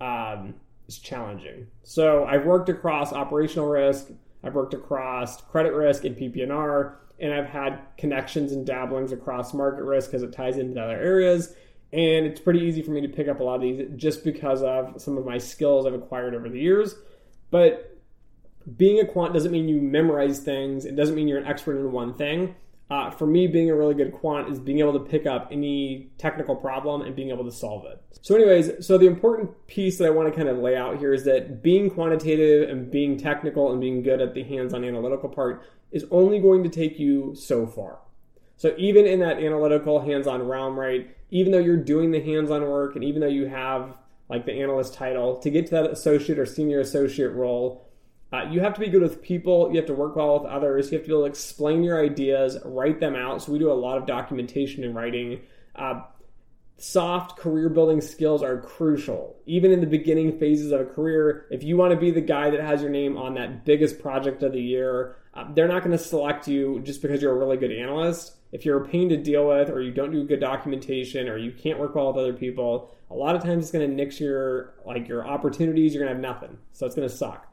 um, 0.00 0.54
is 0.86 0.98
challenging. 0.98 1.66
So 1.82 2.24
I've 2.24 2.44
worked 2.44 2.68
across 2.68 3.12
operational 3.12 3.68
risk, 3.68 4.10
I've 4.42 4.54
worked 4.54 4.74
across 4.74 5.40
credit 5.42 5.72
risk 5.72 6.04
and 6.04 6.16
PPNR, 6.16 6.94
and 7.18 7.32
I've 7.32 7.46
had 7.46 7.80
connections 7.98 8.52
and 8.52 8.66
dabblings 8.66 9.12
across 9.12 9.52
market 9.52 9.84
risk 9.84 10.10
because 10.10 10.22
it 10.22 10.32
ties 10.32 10.56
into 10.56 10.80
other 10.80 10.96
areas. 10.96 11.54
And 11.92 12.26
it's 12.26 12.40
pretty 12.40 12.60
easy 12.60 12.82
for 12.82 12.92
me 12.92 13.00
to 13.00 13.08
pick 13.08 13.28
up 13.28 13.40
a 13.40 13.42
lot 13.42 13.56
of 13.56 13.62
these 13.62 13.88
just 13.96 14.24
because 14.24 14.62
of 14.62 15.00
some 15.00 15.18
of 15.18 15.26
my 15.26 15.38
skills 15.38 15.86
I've 15.86 15.94
acquired 15.94 16.34
over 16.34 16.48
the 16.48 16.60
years. 16.60 16.94
But 17.50 17.98
being 18.76 19.00
a 19.00 19.06
quant 19.06 19.34
doesn't 19.34 19.50
mean 19.50 19.68
you 19.68 19.80
memorize 19.80 20.38
things. 20.38 20.84
It 20.84 20.94
doesn't 20.94 21.14
mean 21.14 21.26
you're 21.26 21.38
an 21.38 21.46
expert 21.46 21.78
in 21.78 21.92
one 21.92 22.14
thing 22.14 22.54
uh, 22.90 23.08
for 23.08 23.26
me, 23.26 23.46
being 23.46 23.70
a 23.70 23.74
really 23.74 23.94
good 23.94 24.12
quant 24.12 24.48
is 24.48 24.58
being 24.58 24.80
able 24.80 24.92
to 24.92 24.98
pick 24.98 25.24
up 25.24 25.48
any 25.52 26.10
technical 26.18 26.56
problem 26.56 27.02
and 27.02 27.14
being 27.14 27.30
able 27.30 27.44
to 27.44 27.52
solve 27.52 27.84
it. 27.86 28.02
So, 28.20 28.34
anyways, 28.34 28.84
so 28.84 28.98
the 28.98 29.06
important 29.06 29.50
piece 29.68 29.98
that 29.98 30.06
I 30.06 30.10
want 30.10 30.28
to 30.28 30.36
kind 30.36 30.48
of 30.48 30.58
lay 30.58 30.76
out 30.76 30.98
here 30.98 31.14
is 31.14 31.24
that 31.24 31.62
being 31.62 31.88
quantitative 31.88 32.68
and 32.68 32.90
being 32.90 33.16
technical 33.16 33.70
and 33.70 33.80
being 33.80 34.02
good 34.02 34.20
at 34.20 34.34
the 34.34 34.42
hands 34.42 34.74
on 34.74 34.84
analytical 34.84 35.28
part 35.28 35.62
is 35.92 36.04
only 36.10 36.40
going 36.40 36.64
to 36.64 36.68
take 36.68 36.98
you 36.98 37.32
so 37.36 37.64
far. 37.64 37.98
So, 38.56 38.74
even 38.76 39.06
in 39.06 39.20
that 39.20 39.38
analytical 39.38 40.00
hands 40.00 40.26
on 40.26 40.42
realm, 40.42 40.78
right, 40.78 41.16
even 41.30 41.52
though 41.52 41.58
you're 41.58 41.76
doing 41.76 42.10
the 42.10 42.20
hands 42.20 42.50
on 42.50 42.62
work 42.62 42.96
and 42.96 43.04
even 43.04 43.20
though 43.20 43.28
you 43.28 43.46
have 43.46 43.96
like 44.28 44.46
the 44.46 44.52
analyst 44.52 44.94
title, 44.94 45.38
to 45.38 45.50
get 45.50 45.66
to 45.66 45.72
that 45.72 45.90
associate 45.90 46.38
or 46.38 46.46
senior 46.46 46.80
associate 46.80 47.30
role, 47.30 47.88
uh, 48.32 48.44
you 48.50 48.60
have 48.60 48.74
to 48.74 48.80
be 48.80 48.88
good 48.88 49.02
with 49.02 49.20
people. 49.22 49.70
You 49.70 49.76
have 49.76 49.86
to 49.86 49.94
work 49.94 50.16
well 50.16 50.40
with 50.40 50.50
others. 50.50 50.90
You 50.90 50.98
have 50.98 51.04
to 51.04 51.08
be 51.08 51.14
able 51.14 51.24
to 51.24 51.30
explain 51.30 51.82
your 51.82 52.02
ideas, 52.02 52.58
write 52.64 53.00
them 53.00 53.16
out. 53.16 53.42
So 53.42 53.52
we 53.52 53.58
do 53.58 53.72
a 53.72 53.74
lot 53.74 53.98
of 53.98 54.06
documentation 54.06 54.84
and 54.84 54.94
writing. 54.94 55.40
Uh, 55.74 56.02
soft 56.76 57.36
career 57.38 57.68
building 57.68 58.00
skills 58.00 58.42
are 58.42 58.60
crucial. 58.60 59.36
Even 59.46 59.72
in 59.72 59.80
the 59.80 59.86
beginning 59.86 60.38
phases 60.38 60.70
of 60.70 60.80
a 60.80 60.84
career, 60.84 61.46
if 61.50 61.62
you 61.62 61.76
want 61.76 61.92
to 61.92 61.96
be 61.96 62.10
the 62.10 62.20
guy 62.20 62.50
that 62.50 62.60
has 62.60 62.80
your 62.80 62.90
name 62.90 63.16
on 63.16 63.34
that 63.34 63.64
biggest 63.64 64.00
project 64.00 64.42
of 64.42 64.52
the 64.52 64.62
year, 64.62 65.16
uh, 65.34 65.44
they're 65.52 65.68
not 65.68 65.82
going 65.82 65.96
to 65.96 66.02
select 66.02 66.46
you 66.46 66.80
just 66.84 67.02
because 67.02 67.20
you're 67.20 67.32
a 67.32 67.38
really 67.38 67.56
good 67.56 67.72
analyst. 67.72 68.36
If 68.52 68.64
you're 68.64 68.82
a 68.82 68.88
pain 68.88 69.08
to 69.10 69.16
deal 69.16 69.46
with, 69.48 69.70
or 69.70 69.80
you 69.80 69.92
don't 69.92 70.10
do 70.10 70.24
good 70.24 70.40
documentation, 70.40 71.28
or 71.28 71.36
you 71.36 71.52
can't 71.52 71.78
work 71.78 71.94
well 71.94 72.08
with 72.08 72.16
other 72.16 72.32
people, 72.32 72.94
a 73.10 73.14
lot 73.14 73.36
of 73.36 73.42
times 73.42 73.64
it's 73.64 73.72
going 73.72 73.88
to 73.88 73.94
nix 73.94 74.18
your 74.18 74.74
like 74.84 75.06
your 75.06 75.26
opportunities. 75.26 75.94
You're 75.94 76.04
going 76.04 76.16
to 76.16 76.28
have 76.28 76.34
nothing, 76.34 76.58
so 76.72 76.86
it's 76.86 76.96
going 76.96 77.08
to 77.08 77.14
suck. 77.14 77.49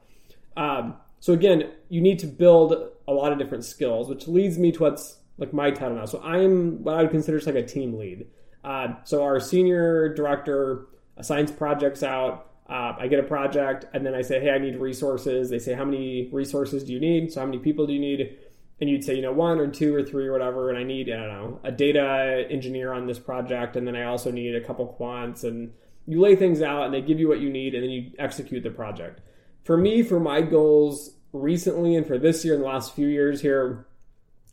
Um, 0.58 0.96
so 1.20 1.34
again, 1.34 1.72
you 1.88 2.02
need 2.02 2.20
to 2.20 2.28
build 2.28 2.74
a 3.08 3.14
lot 3.14 3.32
of 3.32 3.38
different 3.38 3.64
skills, 3.64 4.10
which 4.10 4.28
leads 4.28 4.58
me 4.58 4.72
to 4.74 4.84
what's 4.84 5.20
like 5.38 5.54
my 5.54 5.72
title 5.72 5.96
now. 5.96 6.06
So 6.06 6.20
I'm 6.22 6.84
what 6.84 6.96
I 6.96 7.04
would 7.04 7.12
consider 7.12 7.40
like 7.40 7.56
a 7.56 7.66
team 7.66 7.98
lead. 7.98 8.28
Uh, 8.64 8.96
so 9.04 9.24
our 9.24 9.40
senior 9.40 10.14
director 10.14 10.88
assigns 11.16 11.52
projects 11.52 12.04
out. 12.04 12.52
Uh, 12.70 12.96
I 13.00 13.08
get 13.08 13.20
a 13.20 13.24
project, 13.24 13.86
and 13.94 14.06
then 14.06 14.14
I 14.14 14.22
say, 14.22 14.42
"Hey, 14.42 14.50
I 14.50 14.58
need 14.58 14.76
resources." 14.76 15.50
They 15.50 15.60
say, 15.60 15.74
"How 15.74 15.86
many 15.86 16.30
resources 16.34 16.84
do 16.84 16.92
you 16.92 17.00
need?" 17.00 17.32
So 17.32 17.40
how 17.40 17.46
many 17.46 17.60
people 17.60 17.88
do 17.88 17.94
you 17.94 18.00
need? 18.00 18.38
And 18.82 18.90
you'd 18.90 19.04
say, 19.04 19.16
you 19.16 19.22
know, 19.22 19.32
one 19.32 19.60
or 19.60 19.68
two 19.68 19.96
or 19.96 20.04
three 20.04 20.28
or 20.28 20.32
whatever. 20.32 20.70
And 20.70 20.78
I 20.78 20.84
need, 20.84 21.10
I 21.10 21.16
don't 21.16 21.28
know, 21.30 21.60
a 21.64 21.72
data 21.72 22.46
engineer 22.50 22.94
on 22.94 23.08
this 23.08 23.20
project, 23.20 23.76
and 23.76 23.88
then 23.88 23.96
I 23.96 24.04
also 24.04 24.32
need 24.32 24.56
a 24.56 24.62
couple 24.62 24.96
quants. 25.00 25.44
And 25.44 25.72
you 26.06 26.20
lay 26.20 26.36
things 26.36 26.62
out, 26.62 26.86
and 26.86 26.94
they 26.94 27.02
give 27.02 27.20
you 27.20 27.28
what 27.28 27.40
you 27.40 27.50
need, 27.50 27.74
and 27.74 27.84
then 27.84 27.90
you 27.90 28.12
execute 28.20 28.64
the 28.64 28.70
project 28.70 29.22
for 29.68 29.76
me, 29.76 30.02
for 30.02 30.18
my 30.18 30.40
goals 30.40 31.12
recently 31.34 31.94
and 31.98 32.08
for 32.08 32.18
this 32.18 32.46
year 32.46 32.54
and 32.54 32.64
the 32.64 32.68
last 32.68 32.96
few 32.96 33.06
years 33.06 33.42
here, 33.42 33.86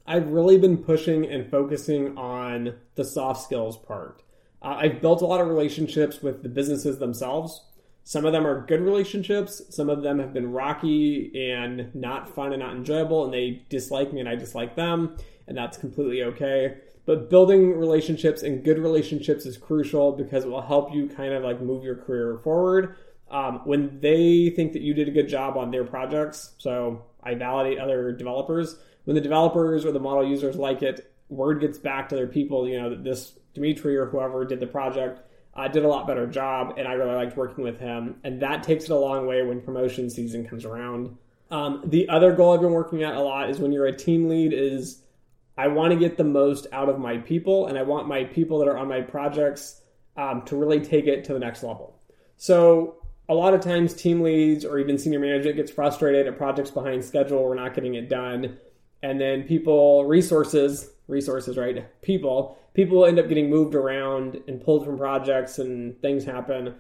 I've 0.09 0.31
really 0.31 0.59
been 0.59 0.77
pushing 0.77 1.25
and 1.25 1.49
focusing 1.49 2.19
on 2.19 2.75
the 2.97 3.05
soft 3.05 3.45
skills 3.45 3.77
part. 3.77 4.25
Uh, 4.61 4.75
I've 4.81 5.01
built 5.01 5.23
a 5.23 5.27
lot 5.27 5.41
of 5.41 5.47
relationships 5.47 6.21
with 6.21 6.43
the 6.43 6.49
businesses 6.49 6.99
themselves. 6.99 7.63
Some 8.03 8.27
of 8.27 8.33
them 8.33 8.45
are 8.45 8.67
good 8.67 8.81
relationships. 8.81 9.63
Some 9.71 9.89
of 9.89 10.03
them 10.03 10.19
have 10.19 10.35
been 10.35 10.51
rocky 10.51 11.31
and 11.53 11.95
not 11.95 12.29
fun 12.29 12.53
and 12.53 12.61
not 12.61 12.75
enjoyable, 12.75 13.25
and 13.25 13.33
they 13.33 13.63
dislike 13.69 14.13
me 14.13 14.19
and 14.19 14.29
I 14.29 14.35
dislike 14.35 14.75
them, 14.75 15.17
and 15.47 15.57
that's 15.57 15.79
completely 15.79 16.25
okay. 16.25 16.79
But 17.07 17.31
building 17.31 17.79
relationships 17.79 18.43
and 18.43 18.65
good 18.65 18.81
relationships 18.81 19.47
is 19.47 19.59
crucial 19.59 20.11
because 20.11 20.45
it 20.45 20.51
will 20.51 20.63
help 20.63 20.93
you 20.93 21.07
kind 21.07 21.35
of 21.35 21.45
like 21.45 21.61
move 21.61 21.85
your 21.85 21.97
career 21.97 22.37
forward 22.43 22.97
um, 23.31 23.61
when 23.65 24.01
they 24.01 24.51
think 24.51 24.73
that 24.73 24.83
you 24.83 24.95
did 24.95 25.09
a 25.09 25.11
good 25.11 25.29
job 25.29 25.57
on 25.57 25.71
their 25.71 25.85
projects. 25.85 26.55
So 26.59 27.05
I 27.23 27.35
validate 27.35 27.79
other 27.79 28.13
developers. 28.13 28.77
When 29.05 29.15
the 29.15 29.21
developers 29.21 29.85
or 29.85 29.93
the 29.93 30.01
model 30.01 30.27
users 30.27 30.57
like 30.57 30.83
it, 30.83 31.13
word 31.29 31.61
gets 31.61 31.79
back 31.79 32.09
to 32.09 32.15
their 32.15 32.27
people, 32.27 32.69
you 32.69 32.81
know, 32.81 32.91
that 32.91 33.05
this 33.05 33.35
Dimitri 33.55 33.97
or 33.97 34.07
whoever 34.07 34.45
did 34.45 34.61
the 34.61 34.67
project 34.67 35.21
uh, 35.55 35.69
did 35.69 35.85
a 35.85 35.89
lot 35.89 36.07
better 36.07 36.27
job, 36.27 36.75
and 36.77 36.89
I 36.89 36.93
really 36.93 37.15
liked 37.15 37.37
working 37.37 37.63
with 37.63 37.79
him. 37.79 38.17
And 38.25 38.43
that 38.43 38.63
takes 38.63 38.85
it 38.85 38.91
a 38.91 38.97
long 38.97 39.27
way 39.27 39.43
when 39.43 39.61
promotion 39.61 40.11
season 40.11 40.47
comes 40.47 40.65
around. 40.65 41.17
Um, 41.51 41.83
the 41.87 42.09
other 42.09 42.33
goal 42.33 42.55
I've 42.55 42.61
been 42.61 42.73
working 42.73 43.05
at 43.05 43.15
a 43.15 43.21
lot 43.21 43.51
is 43.51 43.59
when 43.59 43.71
you're 43.71 43.87
a 43.87 43.97
team 43.97 44.29
lead 44.29 44.53
is 44.53 45.03
I 45.57 45.69
want 45.69 45.93
to 45.93 45.99
get 45.99 46.17
the 46.17 46.25
most 46.25 46.67
out 46.73 46.89
of 46.89 46.99
my 46.99 47.19
people, 47.19 47.67
and 47.67 47.79
I 47.79 47.83
want 47.83 48.09
my 48.09 48.25
people 48.25 48.59
that 48.59 48.69
are 48.69 48.77
on 48.77 48.89
my 48.89 49.03
projects 49.03 49.81
um, 50.17 50.43
to 50.47 50.57
really 50.57 50.81
take 50.81 51.07
it 51.07 51.25
to 51.25 51.33
the 51.33 51.39
next 51.39 51.63
level. 51.63 52.01
So 52.37 52.97
a 53.29 53.35
lot 53.35 53.55
of 53.55 53.61
times 53.61 53.95
team 53.95 54.21
leads 54.21 54.65
or 54.65 54.79
even 54.79 54.99
senior 54.99 55.21
management 55.21 55.57
gets 55.57 55.71
frustrated 55.71 56.27
at 56.27 56.37
projects 56.37 56.71
behind 56.71 57.05
schedule 57.05 57.43
we're 57.43 57.55
not 57.55 57.75
getting 57.75 57.95
it 57.95 58.09
done 58.09 58.57
and 59.03 59.21
then 59.21 59.43
people 59.43 60.05
resources 60.05 60.91
resources 61.09 61.57
right 61.57 61.87
people 62.03 62.59
people 62.75 63.05
end 63.05 63.19
up 63.19 63.29
getting 63.29 63.49
moved 63.49 63.75
around 63.75 64.41
and 64.49 64.61
pulled 64.63 64.85
from 64.85 64.97
projects 64.97 65.59
and 65.59 66.01
things 66.01 66.25
happen 66.25 66.75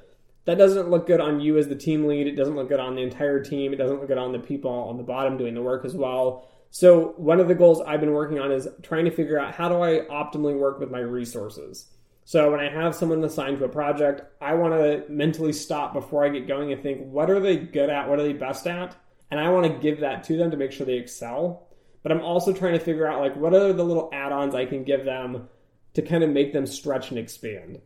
that 0.45 0.59
doesn't 0.59 0.91
look 0.91 1.07
good 1.07 1.21
on 1.21 1.41
you 1.41 1.57
as 1.57 1.69
the 1.69 1.77
team 1.77 2.07
lead. 2.07 2.27
It 2.27 2.37
doesn't 2.37 2.55
look 2.55 2.69
good 2.69 2.81
on 2.81 2.95
the 2.95 3.03
entire 3.03 3.43
team. 3.43 3.73
It 3.73 3.77
doesn't 3.77 3.99
look 3.99 4.09
good 4.09 4.19
on 4.19 4.33
the 4.33 4.39
people 4.39 4.71
on 4.71 4.97
the 4.97 5.03
bottom 5.03 5.39
doing 5.39 5.55
the 5.55 5.63
work 5.63 5.85
as 5.85 5.95
well. 5.95 6.49
So, 6.71 7.15
one 7.17 7.41
of 7.41 7.49
the 7.49 7.55
goals 7.55 7.81
I've 7.81 8.01
been 8.01 8.13
working 8.13 8.39
on 8.41 8.51
is 8.51 8.69
trying 8.83 9.05
to 9.05 9.11
figure 9.11 9.39
out 9.39 9.55
how 9.55 9.69
do 9.69 9.81
I 9.81 10.01
optimally 10.11 10.59
work 10.59 10.81
with 10.81 10.91
my 10.91 10.99
resources. 10.99 11.87
So, 12.25 12.51
when 12.51 12.61
I 12.61 12.71
have 12.71 12.95
someone 12.95 13.23
assigned 13.23 13.59
to 13.59 13.65
a 13.65 13.69
project, 13.69 14.23
I 14.41 14.55
want 14.55 14.75
to 14.75 15.05
mentally 15.11 15.53
stop 15.53 15.93
before 15.93 16.25
I 16.25 16.31
get 16.31 16.49
going 16.49 16.73
and 16.73 16.83
think, 16.83 17.07
what 17.07 17.31
are 17.31 17.41
they 17.41 17.57
good 17.57 17.91
at? 17.91 18.09
What 18.09 18.19
are 18.19 18.23
they 18.23 18.33
best 18.33 18.67
at? 18.67 18.97
And 19.31 19.39
I 19.39 19.51
want 19.51 19.67
to 19.67 19.79
give 19.79 20.01
that 20.01 20.25
to 20.25 20.37
them 20.37 20.51
to 20.51 20.57
make 20.57 20.73
sure 20.73 20.87
they 20.87 20.95
excel. 20.95 21.69
But 22.03 22.13
I'm 22.13 22.23
also 22.23 22.53
trying 22.53 22.75
to 22.75 22.79
figure 22.79 23.07
out, 23.07 23.21
like, 23.21 23.37
what 23.37 23.53
are 23.53 23.73
the 23.73 23.85
little 23.85 24.09
add 24.13 24.33
ons 24.33 24.55
I 24.55 24.65
can 24.65 24.85
give 24.85 25.05
them 25.05 25.49
to 25.95 26.03
kind 26.03 26.23
of 26.23 26.31
make 26.31 26.53
them 26.53 26.67
stretch 26.67 27.11
and 27.11 27.19
expand. 27.19 27.81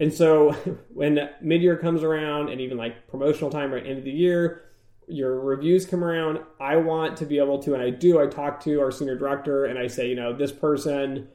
And 0.00 0.12
so 0.12 0.52
when 0.94 1.28
mid 1.40 1.62
year 1.62 1.76
comes 1.76 2.02
around 2.02 2.48
and 2.48 2.60
even 2.60 2.78
like 2.78 3.08
promotional 3.08 3.50
time 3.50 3.72
or 3.72 3.78
end 3.78 3.98
of 3.98 4.04
the 4.04 4.10
year, 4.10 4.64
your 5.06 5.40
reviews 5.40 5.86
come 5.86 6.04
around, 6.04 6.40
I 6.60 6.76
want 6.76 7.16
to 7.18 7.26
be 7.26 7.38
able 7.38 7.58
to, 7.62 7.74
and 7.74 7.82
I 7.82 7.90
do, 7.90 8.20
I 8.20 8.26
talk 8.26 8.62
to 8.64 8.80
our 8.80 8.90
senior 8.90 9.16
director 9.16 9.64
and 9.64 9.78
I 9.78 9.86
say, 9.86 10.08
you 10.08 10.14
know, 10.14 10.36
this 10.36 10.52
person 10.52 11.28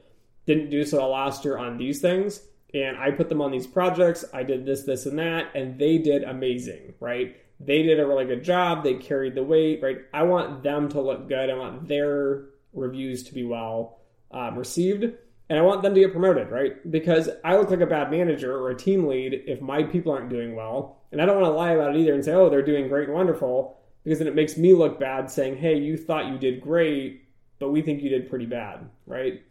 didn't 0.46 0.70
do 0.70 0.84
so 0.84 1.10
last 1.10 1.46
year 1.46 1.58
on 1.58 1.78
these 1.78 2.02
things. 2.02 2.42
And 2.74 2.98
I 2.98 3.12
put 3.12 3.30
them 3.30 3.42
on 3.42 3.52
these 3.52 3.68
projects. 3.68 4.26
I 4.34 4.44
did 4.44 4.66
this, 4.66 4.84
this, 4.84 5.06
and 5.06 5.20
that, 5.20 5.56
and 5.56 5.78
they 5.78 6.00
did 6.00 6.24
amazing, 6.24 6.96
right? 7.00 7.38
They 7.60 7.84
did 7.84 8.00
a 8.00 8.08
really 8.08 8.26
good 8.26 8.44
job. 8.44 8.84
They 8.84 8.96
carried 8.96 9.36
the 9.36 9.44
weight, 9.44 9.82
right? 9.84 10.00
I 10.12 10.24
want 10.24 10.64
them 10.64 10.90
to 10.90 11.02
look 11.02 11.28
good. 11.28 11.50
I 11.50 11.54
want 11.56 11.88
their 11.88 12.46
reviews 12.74 13.24
to 13.24 13.34
be 13.34 13.44
well 13.44 14.00
um, 14.32 14.58
received 14.58 15.14
and 15.50 15.60
I 15.60 15.62
want 15.62 15.84
them 15.84 15.94
to 15.94 16.00
get 16.00 16.12
promoted, 16.12 16.50
right? 16.50 16.90
Because 16.90 17.30
I 17.44 17.58
look 17.58 17.70
like 17.70 17.82
a 17.82 17.86
bad 17.86 18.10
manager 18.10 18.58
or 18.58 18.72
a 18.72 18.76
team 18.76 19.06
lead 19.06 19.44
if 19.46 19.62
my 19.62 19.84
people 19.84 20.12
aren't 20.12 20.30
doing 20.30 20.56
well. 20.56 21.02
And 21.12 21.22
I 21.22 21.26
don't 21.26 21.40
want 21.40 21.52
to 21.52 21.58
lie 21.58 21.74
about 21.74 21.96
it 21.96 22.00
either 22.00 22.14
and 22.14 22.24
say, 22.26 22.34
oh, 22.34 22.50
they're 22.50 22.66
doing 22.66 22.88
great 22.88 23.08
and 23.08 23.14
wonderful, 23.16 23.78
because 24.04 24.20
then 24.20 24.28
it 24.28 24.36
makes 24.36 24.58
me 24.58 24.74
look 24.74 25.00
bad 25.00 25.30
saying, 25.30 25.58
hey, 25.58 25.78
you 25.78 25.98
thought 25.98 26.28
you 26.28 26.40
did 26.40 26.62
great, 26.62 27.28
but 27.60 27.70
we 27.70 27.82
think 27.82 28.02
you 28.02 28.10
did 28.10 28.30
pretty 28.30 28.46
bad, 28.46 28.90
right? 29.06 29.44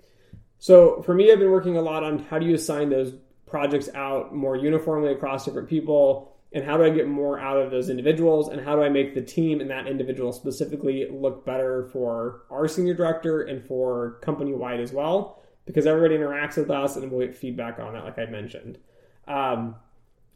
So 0.62 1.02
for 1.02 1.12
me, 1.12 1.33
I've 1.33 1.40
been 1.40 1.50
working 1.50 1.76
a 1.76 1.83
lot 1.83 2.04
on 2.04 2.21
how 2.21 2.38
do 2.38 2.47
you 2.47 2.54
assign 2.54 2.88
those 2.88 3.14
projects 3.49 3.88
out 3.97 4.33
more 4.33 4.54
uniformly 4.54 5.11
across 5.11 5.45
different 5.45 5.69
people 5.69 6.37
and 6.52 6.64
how 6.64 6.76
do 6.76 6.85
I 6.85 6.90
get 6.90 7.09
more 7.09 7.40
out 7.40 7.57
of 7.57 7.73
those 7.73 7.90
individuals 7.90 8.49
and 8.49 8.61
how 8.61 8.76
do 8.76 8.83
I 8.85 8.88
make 8.88 9.12
the 9.12 9.23
team 9.23 9.61
and 9.61 9.69
that 9.71 9.88
individual 9.88 10.33
specifically 10.33 11.09
look 11.11 11.45
better 11.45 11.88
for 11.92 12.42
our 12.49 12.69
senior 12.69 12.95
director 12.95 13.42
and 13.42 13.66
for 13.66 14.21
company 14.23 14.52
wide 14.52 14.78
as 14.78 14.92
well 14.92 15.42
because 15.66 15.85
everybody 15.85 16.16
interacts 16.16 16.57
with 16.57 16.71
us 16.71 16.95
and 16.95 17.11
we'll 17.11 17.26
get 17.26 17.35
feedback 17.35 17.81
on 17.81 17.97
it, 17.97 18.04
like 18.04 18.21
I 18.21 18.26
mentioned. 18.26 18.78
Um, 19.26 19.75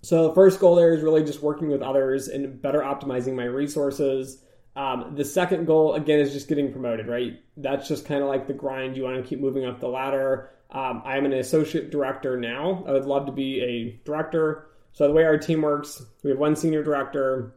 so 0.03 0.27
the 0.27 0.35
first 0.35 0.59
goal 0.59 0.75
there 0.75 0.93
is 0.93 1.05
really 1.05 1.23
just 1.23 1.41
working 1.41 1.69
with 1.69 1.83
others 1.83 2.27
and 2.27 2.61
better 2.61 2.81
optimizing 2.81 3.37
my 3.37 3.45
resources. 3.45 4.43
Um, 4.77 5.15
the 5.15 5.25
second 5.25 5.67
goal, 5.67 5.95
again, 5.95 6.21
is 6.21 6.33
just 6.33 6.49
getting 6.49 6.71
promoted, 6.71 7.07
right? 7.07 7.41
That's 7.57 7.89
just 7.89 8.05
kind 8.05 8.23
of 8.23 8.29
like 8.29 8.47
the 8.47 8.53
grind. 8.53 8.97
You 8.97 9.05
want 9.05 9.23
to 9.23 9.29
keep 9.29 9.41
moving 9.41 9.65
up 9.65 9.81
the 9.81 9.89
ladder. 9.89 10.51
Um, 10.71 11.03
I 11.05 11.17
am 11.17 11.25
an 11.25 11.33
associate 11.33 11.91
director 11.91 12.39
now. 12.39 12.85
I 12.87 12.93
would 12.93 13.07
love 13.07 13.27
to 13.27 13.33
be 13.33 13.63
a 13.63 14.01
director. 14.05 14.69
So 14.93 15.07
the 15.09 15.15
way 15.15 15.25
our 15.25 15.39
team 15.39 15.63
works, 15.63 16.05
we 16.23 16.31
have 16.31 16.39
one 16.39 16.57
senior 16.57 16.83
director, 16.83 17.55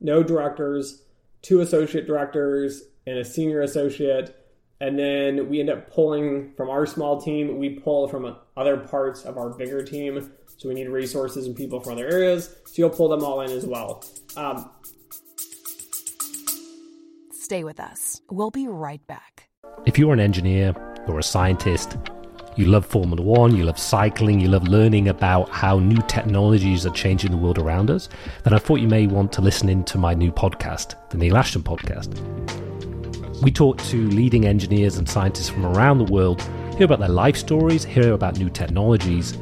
no 0.00 0.22
directors, 0.22 1.02
two 1.42 1.60
associate 1.60 2.06
directors, 2.06 2.82
and 3.06 3.18
a 3.18 3.24
senior 3.24 3.62
associate 3.62 4.34
and 4.80 4.98
then 4.98 5.48
we 5.48 5.60
end 5.60 5.70
up 5.70 5.90
pulling 5.90 6.52
from 6.54 6.70
our 6.70 6.86
small 6.86 7.20
team 7.20 7.58
we 7.58 7.70
pull 7.70 8.08
from 8.08 8.36
other 8.56 8.76
parts 8.76 9.24
of 9.24 9.36
our 9.36 9.50
bigger 9.50 9.82
team 9.82 10.30
so 10.56 10.68
we 10.68 10.74
need 10.74 10.88
resources 10.88 11.46
and 11.46 11.56
people 11.56 11.80
from 11.80 11.94
other 11.94 12.06
areas 12.06 12.54
so 12.64 12.72
you'll 12.76 12.90
pull 12.90 13.08
them 13.08 13.24
all 13.24 13.40
in 13.40 13.50
as 13.50 13.64
well 13.64 14.04
um, 14.36 14.70
stay 17.48 17.64
with 17.64 17.80
us 17.80 18.20
we'll 18.30 18.50
be 18.50 18.68
right 18.68 19.06
back 19.06 19.48
if 19.86 19.98
you're 19.98 20.12
an 20.12 20.20
engineer 20.20 20.74
or 21.06 21.18
a 21.18 21.22
scientist 21.22 21.96
you 22.56 22.66
love 22.66 22.84
Formula 22.84 23.22
One, 23.22 23.56
you 23.56 23.64
love 23.64 23.78
cycling, 23.78 24.38
you 24.38 24.48
love 24.48 24.68
learning 24.68 25.08
about 25.08 25.48
how 25.48 25.78
new 25.78 26.02
technologies 26.08 26.84
are 26.84 26.90
changing 26.90 27.30
the 27.30 27.38
world 27.38 27.58
around 27.58 27.88
us, 27.88 28.10
then 28.44 28.52
I 28.52 28.58
thought 28.58 28.80
you 28.80 28.88
may 28.88 29.06
want 29.06 29.32
to 29.34 29.40
listen 29.40 29.70
in 29.70 29.82
to 29.84 29.96
my 29.96 30.12
new 30.12 30.30
podcast, 30.30 30.96
the 31.08 31.16
Neil 31.16 31.38
Ashton 31.38 31.62
Podcast. 31.62 32.12
We 33.42 33.50
talk 33.50 33.80
to 33.84 34.08
leading 34.08 34.44
engineers 34.44 34.98
and 34.98 35.08
scientists 35.08 35.48
from 35.48 35.64
around 35.64 35.98
the 35.98 36.12
world, 36.12 36.42
hear 36.76 36.84
about 36.84 36.98
their 36.98 37.08
life 37.08 37.36
stories, 37.36 37.82
hear 37.82 38.12
about 38.12 38.38
new 38.38 38.50
technologies, 38.50 39.38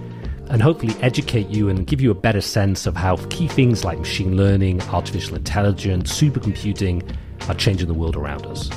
and 0.50 0.62
hopefully 0.62 0.94
educate 1.00 1.48
you 1.48 1.70
and 1.70 1.88
give 1.88 2.00
you 2.00 2.12
a 2.12 2.14
better 2.14 2.42
sense 2.42 2.86
of 2.86 2.94
how 2.94 3.16
key 3.30 3.48
things 3.48 3.82
like 3.82 3.98
machine 3.98 4.36
learning, 4.36 4.80
artificial 4.82 5.34
intelligence, 5.34 6.12
supercomputing 6.12 7.02
are 7.48 7.54
changing 7.54 7.88
the 7.88 7.94
world 7.94 8.16
around 8.16 8.46
us. 8.46 8.70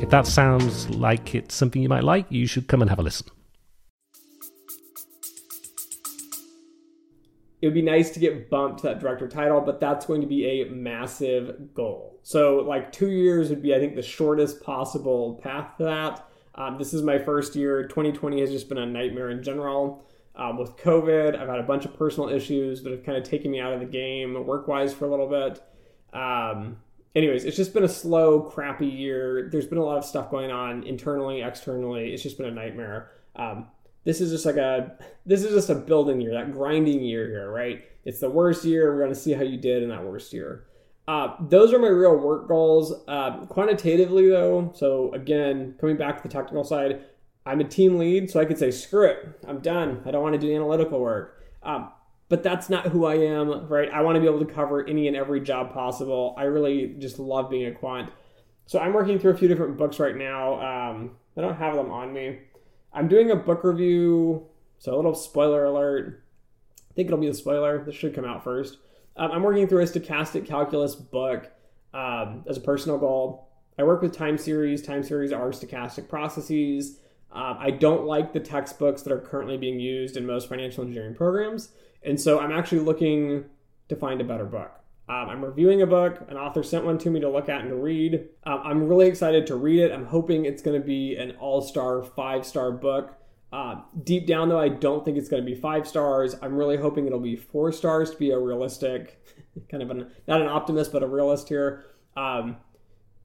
If 0.00 0.10
that 0.10 0.26
sounds 0.26 0.90
like 0.90 1.34
it's 1.34 1.54
something 1.54 1.82
you 1.82 1.88
might 1.88 2.04
like, 2.04 2.26
you 2.30 2.46
should 2.46 2.68
come 2.68 2.82
and 2.82 2.90
have 2.90 2.98
a 2.98 3.02
listen. 3.02 3.28
it 7.64 7.68
would 7.68 7.74
be 7.74 7.80
nice 7.80 8.10
to 8.10 8.20
get 8.20 8.50
bumped 8.50 8.80
to 8.80 8.88
that 8.88 9.00
director 9.00 9.26
title, 9.26 9.58
but 9.58 9.80
that's 9.80 10.04
going 10.04 10.20
to 10.20 10.26
be 10.26 10.44
a 10.60 10.66
massive 10.66 11.72
goal. 11.72 12.20
So, 12.22 12.56
like 12.56 12.92
two 12.92 13.08
years 13.08 13.48
would 13.48 13.62
be, 13.62 13.74
I 13.74 13.78
think, 13.78 13.94
the 13.94 14.02
shortest 14.02 14.62
possible 14.62 15.40
path 15.42 15.78
to 15.78 15.84
that. 15.84 16.28
Um, 16.56 16.76
this 16.76 16.92
is 16.92 17.00
my 17.02 17.16
first 17.16 17.56
year. 17.56 17.84
2020 17.84 18.38
has 18.42 18.50
just 18.50 18.68
been 18.68 18.76
a 18.76 18.84
nightmare 18.84 19.30
in 19.30 19.42
general. 19.42 20.04
Um, 20.36 20.58
with 20.58 20.76
COVID, 20.76 21.40
I've 21.40 21.48
had 21.48 21.58
a 21.58 21.62
bunch 21.62 21.86
of 21.86 21.96
personal 21.96 22.28
issues 22.28 22.82
that 22.82 22.90
have 22.90 23.02
kind 23.02 23.16
of 23.16 23.24
taken 23.24 23.50
me 23.50 23.60
out 23.60 23.72
of 23.72 23.80
the 23.80 23.86
game 23.86 24.44
work 24.44 24.68
wise 24.68 24.92
for 24.92 25.06
a 25.06 25.08
little 25.08 25.26
bit. 25.26 25.62
Um, 26.12 26.76
anyways, 27.14 27.44
it's 27.44 27.56
just 27.56 27.74
been 27.74 27.84
a 27.84 27.88
slow, 27.88 28.40
crappy 28.40 28.86
year. 28.86 29.48
There's 29.50 29.66
been 29.66 29.78
a 29.78 29.84
lot 29.84 29.98
of 29.98 30.04
stuff 30.04 30.30
going 30.30 30.50
on 30.50 30.82
internally, 30.84 31.42
externally. 31.42 32.12
It's 32.12 32.22
just 32.22 32.38
been 32.38 32.46
a 32.46 32.50
nightmare. 32.50 33.10
Um, 33.36 33.68
this 34.04 34.20
is 34.20 34.30
just 34.30 34.44
like 34.44 34.56
a 34.56 34.96
this 35.24 35.42
is 35.42 35.54
just 35.54 35.70
a 35.70 35.74
building 35.74 36.20
year, 36.20 36.32
that 36.32 36.52
grinding 36.52 37.02
year 37.02 37.26
here, 37.26 37.50
right? 37.50 37.84
It's 38.04 38.20
the 38.20 38.30
worst 38.30 38.64
year. 38.64 38.94
We're 38.94 39.08
to 39.08 39.14
see 39.14 39.32
how 39.32 39.42
you 39.42 39.56
did 39.56 39.82
in 39.82 39.88
that 39.88 40.04
worst 40.04 40.32
year. 40.32 40.66
Uh, 41.06 41.34
those 41.40 41.72
are 41.72 41.78
my 41.78 41.88
real 41.88 42.16
work 42.16 42.48
goals. 42.48 42.92
Uh, 43.08 43.44
quantitatively, 43.46 44.28
though, 44.28 44.72
so 44.74 45.12
again, 45.12 45.74
coming 45.78 45.96
back 45.96 46.16
to 46.16 46.22
the 46.22 46.32
technical 46.32 46.64
side, 46.64 47.02
I'm 47.44 47.60
a 47.60 47.64
team 47.64 47.98
lead, 47.98 48.30
so 48.30 48.40
I 48.40 48.46
could 48.46 48.58
say, 48.58 48.70
screw 48.70 49.06
it, 49.06 49.40
I'm 49.46 49.60
done. 49.60 50.02
I 50.06 50.10
don't 50.10 50.22
want 50.22 50.34
to 50.34 50.38
do 50.38 50.54
analytical 50.54 51.00
work. 51.00 51.42
Um, 51.62 51.90
but 52.34 52.42
that's 52.42 52.68
not 52.68 52.88
who 52.88 53.04
I 53.04 53.14
am, 53.14 53.68
right? 53.68 53.88
I 53.92 54.02
want 54.02 54.16
to 54.16 54.20
be 54.20 54.26
able 54.26 54.44
to 54.44 54.52
cover 54.52 54.84
any 54.88 55.06
and 55.06 55.16
every 55.16 55.40
job 55.40 55.72
possible. 55.72 56.34
I 56.36 56.42
really 56.42 56.96
just 56.98 57.20
love 57.20 57.48
being 57.48 57.66
a 57.66 57.70
quant. 57.70 58.10
So 58.66 58.80
I'm 58.80 58.92
working 58.92 59.20
through 59.20 59.34
a 59.34 59.36
few 59.36 59.46
different 59.46 59.76
books 59.76 60.00
right 60.00 60.16
now. 60.16 60.54
Um, 60.54 61.12
I 61.36 61.42
don't 61.42 61.54
have 61.54 61.76
them 61.76 61.92
on 61.92 62.12
me. 62.12 62.40
I'm 62.92 63.06
doing 63.06 63.30
a 63.30 63.36
book 63.36 63.62
review, 63.62 64.48
so 64.78 64.92
a 64.92 64.96
little 64.96 65.14
spoiler 65.14 65.64
alert. 65.66 66.24
I 66.90 66.94
think 66.94 67.06
it'll 67.06 67.20
be 67.20 67.28
a 67.28 67.34
spoiler. 67.34 67.84
This 67.84 67.94
should 67.94 68.16
come 68.16 68.24
out 68.24 68.42
first. 68.42 68.78
Um, 69.16 69.30
I'm 69.30 69.44
working 69.44 69.68
through 69.68 69.82
a 69.82 69.86
stochastic 69.86 70.44
calculus 70.44 70.96
book 70.96 71.52
um, 71.92 72.42
as 72.48 72.56
a 72.56 72.60
personal 72.60 72.98
goal. 72.98 73.48
I 73.78 73.84
work 73.84 74.02
with 74.02 74.12
time 74.12 74.38
series. 74.38 74.82
Time 74.82 75.04
series 75.04 75.30
are 75.30 75.50
stochastic 75.50 76.08
processes. 76.08 76.98
Um, 77.34 77.56
I 77.58 77.70
don't 77.70 78.04
like 78.04 78.32
the 78.32 78.40
textbooks 78.40 79.02
that 79.02 79.12
are 79.12 79.20
currently 79.20 79.56
being 79.56 79.80
used 79.80 80.16
in 80.16 80.24
most 80.24 80.48
financial 80.48 80.84
engineering 80.84 81.14
programs. 81.14 81.70
And 82.02 82.20
so 82.20 82.38
I'm 82.38 82.52
actually 82.52 82.80
looking 82.80 83.46
to 83.88 83.96
find 83.96 84.20
a 84.20 84.24
better 84.24 84.44
book. 84.44 84.70
Um, 85.08 85.28
I'm 85.28 85.44
reviewing 85.44 85.82
a 85.82 85.86
book. 85.86 86.24
An 86.28 86.36
author 86.36 86.62
sent 86.62 86.84
one 86.84 86.96
to 86.98 87.10
me 87.10 87.20
to 87.20 87.28
look 87.28 87.48
at 87.48 87.60
and 87.60 87.70
to 87.70 87.76
read. 87.76 88.28
Um, 88.44 88.60
I'm 88.64 88.88
really 88.88 89.06
excited 89.06 89.46
to 89.48 89.56
read 89.56 89.80
it. 89.80 89.92
I'm 89.92 90.06
hoping 90.06 90.46
it's 90.46 90.62
going 90.62 90.80
to 90.80 90.86
be 90.86 91.16
an 91.16 91.32
all 91.32 91.60
star, 91.60 92.02
five 92.02 92.46
star 92.46 92.70
book. 92.70 93.18
Uh, 93.52 93.80
deep 94.02 94.26
down, 94.26 94.48
though, 94.48 94.58
I 94.58 94.68
don't 94.68 95.04
think 95.04 95.16
it's 95.16 95.28
going 95.28 95.44
to 95.44 95.48
be 95.48 95.54
five 95.54 95.86
stars. 95.86 96.34
I'm 96.40 96.56
really 96.56 96.76
hoping 96.76 97.06
it'll 97.06 97.20
be 97.20 97.36
four 97.36 97.70
stars 97.70 98.10
to 98.10 98.16
be 98.16 98.30
a 98.30 98.38
realistic, 98.38 99.22
kind 99.70 99.82
of 99.82 99.90
an, 99.90 100.10
not 100.26 100.40
an 100.40 100.48
optimist, 100.48 100.90
but 100.90 101.02
a 101.02 101.06
realist 101.06 101.48
here. 101.48 101.84
Um, 102.16 102.56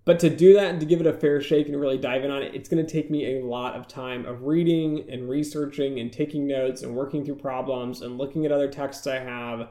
but 0.09 0.19
to 0.19 0.27
do 0.27 0.55
that 0.55 0.71
and 0.71 0.79
to 0.79 0.87
give 0.87 0.99
it 0.99 1.05
a 1.05 1.13
fair 1.13 1.39
shake 1.39 1.67
and 1.67 1.79
really 1.79 1.99
dive 1.99 2.23
in 2.23 2.31
on 2.31 2.41
it, 2.41 2.55
it's 2.55 2.67
going 2.67 2.83
to 2.83 2.91
take 2.91 3.11
me 3.11 3.37
a 3.37 3.45
lot 3.45 3.75
of 3.75 3.87
time 3.87 4.25
of 4.25 4.41
reading 4.41 5.07
and 5.07 5.29
researching 5.29 5.99
and 5.99 6.11
taking 6.11 6.47
notes 6.47 6.81
and 6.81 6.95
working 6.95 7.23
through 7.23 7.35
problems 7.35 8.01
and 8.01 8.17
looking 8.17 8.43
at 8.43 8.51
other 8.51 8.67
texts 8.67 9.05
I 9.05 9.19
have 9.19 9.69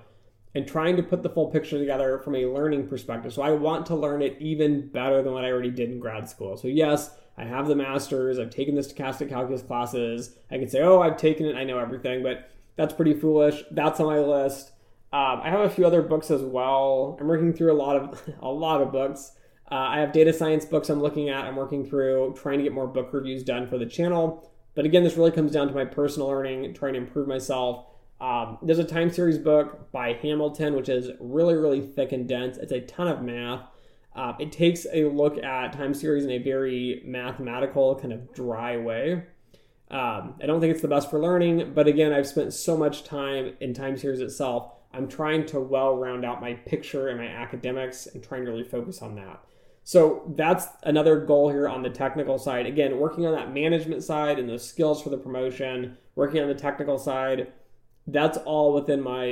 and 0.55 0.65
trying 0.65 0.95
to 0.97 1.03
put 1.03 1.25
the 1.25 1.29
full 1.29 1.51
picture 1.51 1.77
together 1.77 2.21
from 2.21 2.37
a 2.37 2.47
learning 2.47 2.87
perspective. 2.87 3.33
So 3.33 3.43
I 3.43 3.51
want 3.51 3.85
to 3.87 3.97
learn 3.97 4.23
it 4.23 4.37
even 4.39 4.87
better 4.87 5.25
than 5.25 5.33
what 5.33 5.45
I 5.45 5.51
already 5.51 5.73
did 5.73 5.91
in 5.91 5.99
grad 5.99 6.29
school. 6.29 6.57
So 6.57 6.69
yes, 6.69 7.11
I 7.37 7.43
have 7.43 7.67
the 7.67 7.75
masters, 7.75 8.39
I've 8.39 8.51
taken 8.51 8.77
the 8.77 8.83
stochastic 8.83 9.31
calculus 9.31 9.63
classes. 9.63 10.37
I 10.53 10.59
can 10.59 10.69
say, 10.69 10.83
oh, 10.83 11.01
I've 11.01 11.17
taken 11.17 11.47
it, 11.47 11.57
I 11.57 11.65
know 11.65 11.81
everything, 11.81 12.23
but 12.23 12.49
that's 12.77 12.95
pretty 12.95 13.15
foolish. 13.15 13.65
That's 13.73 13.99
on 13.99 14.07
my 14.07 14.21
list. 14.21 14.71
Um, 15.13 15.41
I 15.43 15.51
have 15.51 15.63
a 15.63 15.71
few 15.71 15.85
other 15.85 16.01
books 16.01 16.31
as 16.31 16.43
well. 16.43 17.19
I'm 17.21 17.27
working 17.27 17.53
through 17.53 17.73
a 17.73 17.75
lot 17.75 17.97
of 17.97 18.23
a 18.41 18.49
lot 18.49 18.83
of 18.83 18.93
books. 18.93 19.33
Uh, 19.71 19.75
I 19.75 20.01
have 20.01 20.13
data 20.13 20.33
science 20.33 20.65
books 20.65 20.89
I'm 20.89 21.01
looking 21.03 21.29
at. 21.29 21.45
I'm 21.45 21.57
working 21.57 21.85
through 21.85 22.35
trying 22.39 22.59
to 22.59 22.65
get 22.65 22.73
more 22.73 22.87
book 22.87 23.13
reviews 23.13 23.43
done 23.45 23.67
for 23.67 23.77
the 23.79 23.87
channel. 23.87 24.51
But 24.75 24.85
again, 24.85 25.05
this 25.05 25.17
really 25.17 25.31
comes 25.31 25.53
down 25.53 25.69
to 25.69 25.75
my 25.75 25.85
personal 25.85 26.29
learning, 26.29 26.73
trying 26.75 26.95
to 26.95 27.01
improve 27.01 27.29
myself 27.29 27.87
Um, 28.21 28.59
there's 28.63 28.79
a 28.79 28.85
time 28.85 29.11
series 29.11 29.39
book 29.39 29.93
by 29.93 30.13
Hamilton, 30.15 30.75
which 30.75 30.89
is 30.89 31.11
really, 31.21 31.55
really 31.55 31.81
thick 31.81 32.13
and 32.13 32.29
dense. 32.29 32.57
It's 32.57 32.73
a 32.73 32.81
ton 32.81 33.09
of 33.09 33.23
math. 33.23 33.63
Uh, 34.15 34.33
it 34.41 34.51
takes 34.51 34.87
a 34.93 35.05
look 35.05 35.43
at 35.43 35.73
time 35.73 35.95
series 35.95 36.25
in 36.25 36.31
a 36.31 36.39
very 36.39 37.03
mathematical, 37.05 37.95
kind 37.95 38.13
of 38.13 38.33
dry 38.35 38.77
way. 38.77 39.23
Um, 39.91 40.35
I 40.43 40.47
don't 40.47 40.61
think 40.61 40.73
it's 40.73 40.83
the 40.83 40.89
best 40.89 41.09
for 41.11 41.21
learning, 41.21 41.73
but 41.75 41.87
again, 41.87 42.13
I've 42.13 42.27
spent 42.27 42.53
so 42.53 42.77
much 42.77 43.05
time 43.05 43.55
in 43.61 43.73
time 43.73 43.97
series 43.97 44.21
itself. 44.21 44.73
I'm 44.93 45.09
trying 45.09 45.47
to 45.47 45.61
well 45.61 45.97
round 45.97 46.25
out 46.25 46.41
my 46.41 46.55
picture 46.55 47.09
and 47.09 47.19
my 47.19 47.27
academics 47.27 48.07
and 48.07 48.23
trying 48.23 48.45
to 48.45 48.51
really 48.51 48.65
focus 48.65 49.01
on 49.01 49.15
that. 49.15 49.41
So 49.89 50.31
that's 50.37 50.67
another 50.83 51.19
goal 51.19 51.49
here 51.49 51.67
on 51.67 51.83
the 51.83 51.89
technical 51.89 52.37
side. 52.37 52.67
Again, 52.67 52.99
working 52.99 53.25
on 53.25 53.33
that 53.33 53.55
management 53.55 54.05
side 54.05 54.39
and 54.39 54.47
those 54.47 54.69
skills 54.69 55.03
for 55.03 55.09
the 55.09 55.17
promotion, 55.17 55.97
working 56.15 56.43
on 56.43 56.49
the 56.49 56.55
technical 56.55 56.99
side, 56.99 57.51
that's 58.07 58.37
all 58.37 58.75
within 58.75 59.01
my, 59.01 59.25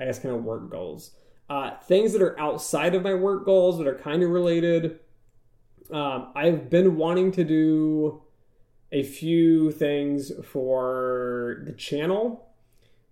I 0.00 0.04
guess, 0.06 0.20
kind 0.20 0.34
of 0.34 0.42
work 0.42 0.70
goals. 0.70 1.10
Uh, 1.50 1.76
things 1.80 2.14
that 2.14 2.22
are 2.22 2.40
outside 2.40 2.94
of 2.94 3.02
my 3.02 3.12
work 3.12 3.44
goals 3.44 3.76
that 3.76 3.86
are 3.86 3.94
kind 3.94 4.22
of 4.22 4.30
related. 4.30 5.00
Um, 5.92 6.32
I've 6.34 6.70
been 6.70 6.96
wanting 6.96 7.30
to 7.32 7.44
do 7.44 8.22
a 8.90 9.02
few 9.02 9.70
things 9.70 10.32
for 10.46 11.62
the 11.66 11.72
channel, 11.72 12.48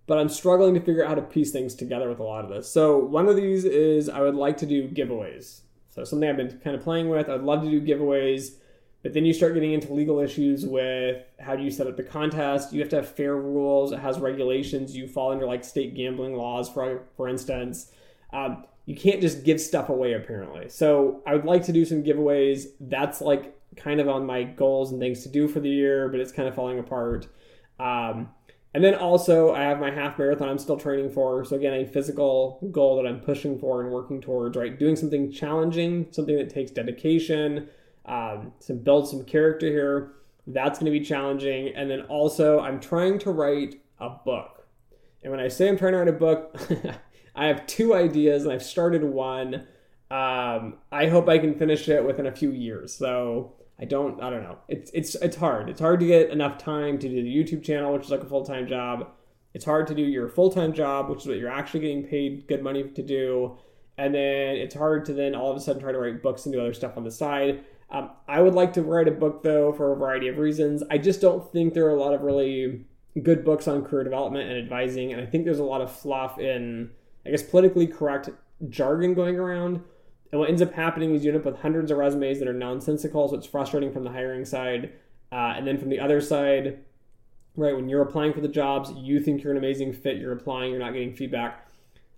but 0.07 0.17
I'm 0.17 0.31
struggling 0.31 0.73
to 0.73 0.81
figure 0.81 1.05
out 1.05 1.11
how 1.11 1.15
to 1.17 1.21
piece 1.23 1.51
things 1.51 1.75
together 1.75 2.09
with 2.09 2.19
a 2.19 2.25
lot 2.25 2.47
of 2.47 2.51
this. 2.51 2.67
So, 2.67 2.97
one 2.97 3.29
of 3.29 3.37
these 3.37 3.67
is 3.67 4.09
I 4.09 4.23
would 4.23 4.37
like 4.37 4.57
to 4.57 4.67
do 4.67 4.89
giveaways. 4.89 5.65
So 5.91 6.05
something 6.05 6.29
I've 6.29 6.37
been 6.37 6.59
kind 6.61 6.77
of 6.77 6.83
playing 6.83 7.09
with. 7.09 7.29
I'd 7.29 7.43
love 7.43 7.63
to 7.63 7.71
do 7.71 7.81
giveaways, 7.81 8.53
but 9.03 9.13
then 9.13 9.25
you 9.25 9.33
start 9.33 9.55
getting 9.55 9.73
into 9.73 9.93
legal 9.93 10.21
issues 10.21 10.65
with 10.65 11.25
how 11.39 11.57
do 11.57 11.63
you 11.63 11.71
set 11.71 11.87
up 11.87 11.97
the 11.97 12.03
contest. 12.03 12.73
You 12.73 12.81
have 12.81 12.89
to 12.91 12.97
have 12.97 13.09
fair 13.09 13.37
rules. 13.37 13.93
It 13.93 13.99
has 13.99 14.19
regulations. 14.19 14.97
You 14.97 15.09
fall 15.09 15.33
under 15.33 15.47
like 15.47 15.65
state 15.65 15.95
gambling 15.95 16.35
laws, 16.35 16.71
for 16.71 17.03
for 17.17 17.29
instance. 17.29 17.91
Um, 18.33 18.65
you 18.87 18.97
can't 18.97 19.21
just 19.21 19.45
give 19.45 19.61
stuff 19.61 19.89
away 19.89 20.15
apparently. 20.15 20.69
So 20.69 21.23
I 21.27 21.35
would 21.35 21.45
like 21.45 21.65
to 21.67 21.73
do 21.73 21.85
some 21.85 22.03
giveaways. 22.03 22.67
That's 22.81 23.21
like 23.21 23.57
kind 23.77 24.01
of 24.01 24.09
on 24.09 24.27
my 24.27 24.43
goals 24.45 24.93
and 24.93 25.01
things 25.01 25.23
to 25.23 25.29
do 25.29 25.49
for 25.49 25.61
the 25.61 25.69
year, 25.69 26.09
but 26.09 26.21
it's 26.21 26.33
kind 26.33 26.49
of 26.49 26.55
falling 26.55 26.79
apart. 26.79 27.27
Um, 27.79 28.29
and 28.73 28.85
then 28.85 28.95
also, 28.95 29.53
I 29.53 29.63
have 29.63 29.81
my 29.81 29.91
half 29.91 30.17
marathon 30.17 30.49
I'm 30.49 30.59
still 30.59 30.77
training 30.77 31.11
for. 31.11 31.45
So, 31.45 31.57
again, 31.57 31.75
a 31.75 31.85
physical 31.85 32.69
goal 32.71 32.97
that 32.97 33.09
I'm 33.09 33.21
pushing 33.21 33.59
for 33.59 33.83
and 33.83 33.91
working 33.91 34.21
towards, 34.21 34.57
right? 34.57 34.79
Doing 34.79 34.95
something 34.95 35.33
challenging, 35.33 36.07
something 36.13 36.37
that 36.37 36.51
takes 36.51 36.71
dedication, 36.71 37.69
um, 38.07 38.53
to 38.67 38.75
build 38.75 39.09
some 39.09 39.25
character 39.25 39.67
here. 39.67 40.13
That's 40.47 40.79
going 40.79 40.93
to 40.93 40.97
be 40.97 41.05
challenging. 41.05 41.75
And 41.75 41.91
then 41.91 42.03
also, 42.03 42.61
I'm 42.61 42.81
trying 42.81 43.19
to 43.21 43.33
write 43.33 43.83
a 43.99 44.11
book. 44.11 44.67
And 45.23 45.33
when 45.33 45.41
I 45.41 45.49
say 45.49 45.69
I'm 45.69 45.77
trying 45.77 45.93
to 45.93 45.99
write 45.99 46.09
a 46.09 46.13
book, 46.13 46.57
I 47.35 47.47
have 47.47 47.67
two 47.67 47.95
ideas 47.95 48.45
and 48.45 48.53
I've 48.53 48.63
started 48.63 49.03
one. 49.03 49.67
Um, 50.11 50.79
I 50.93 51.07
hope 51.09 51.29
I 51.29 51.39
can 51.39 51.55
finish 51.57 51.89
it 51.89 52.05
within 52.05 52.27
a 52.27 52.33
few 52.33 52.53
years. 52.53 52.95
So, 52.95 53.55
I 53.81 53.87
don't 53.87 54.23
I 54.23 54.29
don't 54.31 54.43
know. 54.43 54.59
It's 54.69 54.91
it's 54.93 55.15
it's 55.17 55.37
hard. 55.37 55.71
It's 55.71 55.81
hard 55.81 56.01
to 56.01 56.07
get 56.07 56.31
enough 56.31 56.59
time 56.59 56.99
to 56.99 57.09
do 57.09 57.23
the 57.23 57.35
YouTube 57.35 57.65
channel, 57.65 57.93
which 57.93 58.05
is 58.05 58.11
like 58.11 58.23
a 58.23 58.27
full 58.27 58.45
time 58.45 58.67
job. 58.67 59.09
It's 59.55 59.65
hard 59.65 59.87
to 59.89 59.95
do 59.95 60.03
your 60.03 60.29
full 60.29 60.51
time 60.51 60.75
job, 60.75 61.09
which 61.09 61.21
is 61.21 61.27
what 61.27 61.39
you're 61.39 61.51
actually 61.51 61.81
getting 61.81 62.05
paid 62.05 62.47
good 62.47 62.63
money 62.63 62.85
to 62.85 63.03
do. 63.03 63.57
And 63.97 64.15
then 64.15 64.57
it's 64.57 64.75
hard 64.75 65.05
to 65.07 65.15
then 65.15 65.35
all 65.35 65.51
of 65.51 65.57
a 65.57 65.61
sudden 65.61 65.83
try 65.83 65.93
to 65.93 65.99
write 65.99 66.23
books 66.23 66.45
and 66.45 66.53
do 66.53 66.61
other 66.61 66.75
stuff 66.75 66.97
on 66.97 67.05
the 67.05 67.11
side. 67.11 67.65
Um, 67.91 68.11
I 68.29 68.41
would 68.41 68.55
like 68.55 68.73
to 68.75 68.83
write 68.83 69.09
a 69.09 69.13
book 69.13 69.43
though 69.43 69.73
for 69.73 69.93
a 69.93 69.97
variety 69.97 70.29
of 70.29 70.39
reasons. 70.39 70.83
I 70.91 70.99
just 70.99 71.21
don't 71.21 71.51
think 71.51 71.75
there 71.75 71.87
are 71.87 71.97
a 71.97 72.01
lot 72.01 72.15
of 72.15 72.23
really 72.23 72.85
good 73.23 73.45
books 73.45 73.67
on 73.67 73.85
career 73.85 74.05
development 74.05 74.49
and 74.49 74.59
advising, 74.59 75.13
and 75.13 75.21
I 75.21 75.27
think 75.27 75.45
there's 75.45 75.59
a 75.59 75.65
lot 75.65 75.81
of 75.81 75.91
fluff 75.91 76.39
in, 76.39 76.91
I 77.27 77.31
guess, 77.31 77.43
politically 77.43 77.87
correct 77.87 78.31
jargon 78.69 79.15
going 79.15 79.37
around 79.37 79.83
and 80.33 80.41
what 80.41 80.49
ends 80.49 80.63
up 80.63 80.73
happening 80.73 81.15
is 81.15 81.25
you 81.25 81.31
end 81.31 81.41
up 81.41 81.45
with 81.45 81.61
hundreds 81.61 81.91
of 81.91 81.99
resumes 81.99 82.39
that 82.39 82.49
are 82.49 82.53
nonsensical, 82.53 83.29
so 83.29 83.37
it's 83.37 83.47
frustrating 83.47 83.93
from 83.93 84.05
the 84.05 84.11
hiring 84.11 84.45
side. 84.45 84.93
Uh, 85.33 85.55
and 85.57 85.67
then 85.67 85.79
from 85.79 85.89
the 85.89 86.01
other 86.01 86.21
side, 86.21 86.79
right, 87.57 87.75
when 87.75 87.89
you're 87.89 88.03
applying 88.03 88.33
for 88.33 88.41
the 88.41 88.49
jobs, 88.49 88.93
you 88.97 89.21
think 89.21 89.43
you're 89.43 89.53
an 89.53 89.59
amazing 89.59 89.93
fit, 89.93 90.19
you're 90.19 90.33
applying, 90.33 90.71
you're 90.71 90.81
not 90.81 90.93
getting 90.93 91.15
feedback. 91.15 91.69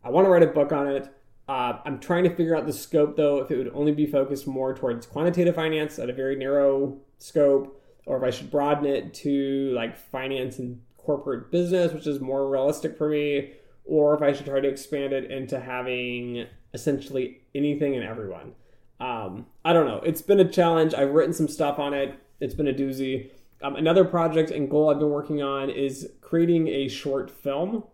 I 0.04 0.10
want 0.10 0.26
to 0.26 0.30
write 0.30 0.42
a 0.42 0.46
book 0.48 0.72
on 0.72 0.88
it. 0.88 1.08
Uh, 1.48 1.78
I'm 1.84 1.98
trying 1.98 2.24
to 2.24 2.34
figure 2.34 2.56
out 2.56 2.66
the 2.66 2.72
scope 2.72 3.16
though, 3.16 3.38
if 3.38 3.50
it 3.50 3.56
would 3.56 3.72
only 3.74 3.92
be 3.92 4.06
focused 4.06 4.46
more 4.46 4.74
towards 4.74 5.06
quantitative 5.06 5.54
finance 5.54 5.98
at 5.98 6.08
a 6.08 6.12
very 6.12 6.36
narrow 6.36 6.98
scope, 7.18 7.82
or 8.06 8.16
if 8.16 8.22
I 8.22 8.30
should 8.30 8.50
broaden 8.50 8.86
it 8.86 9.14
to 9.14 9.72
like 9.74 9.96
finance 9.96 10.58
and 10.58 10.80
corporate 10.96 11.50
business, 11.50 11.92
which 11.92 12.06
is 12.06 12.20
more 12.20 12.48
realistic 12.48 12.96
for 12.96 13.08
me, 13.08 13.52
or 13.84 14.14
if 14.14 14.22
I 14.22 14.32
should 14.32 14.46
try 14.46 14.60
to 14.60 14.68
expand 14.68 15.12
it 15.12 15.30
into 15.30 15.58
having 15.58 16.46
essentially 16.74 17.40
anything 17.54 17.94
and 17.94 18.04
everyone. 18.04 18.52
Um, 19.00 19.46
I 19.64 19.72
don't 19.72 19.86
know. 19.86 20.00
It's 20.04 20.22
been 20.22 20.40
a 20.40 20.48
challenge. 20.48 20.94
I've 20.94 21.10
written 21.10 21.32
some 21.32 21.48
stuff 21.48 21.78
on 21.78 21.92
it. 21.92 22.14
It's 22.40 22.54
been 22.54 22.68
a 22.68 22.72
doozy. 22.72 23.30
Um, 23.62 23.76
another 23.76 24.04
project 24.04 24.50
and 24.50 24.70
goal 24.70 24.90
I've 24.90 24.98
been 24.98 25.10
working 25.10 25.42
on 25.42 25.70
is 25.70 26.08
creating 26.20 26.68
a 26.68 26.88
short 26.88 27.30
film. 27.30 27.84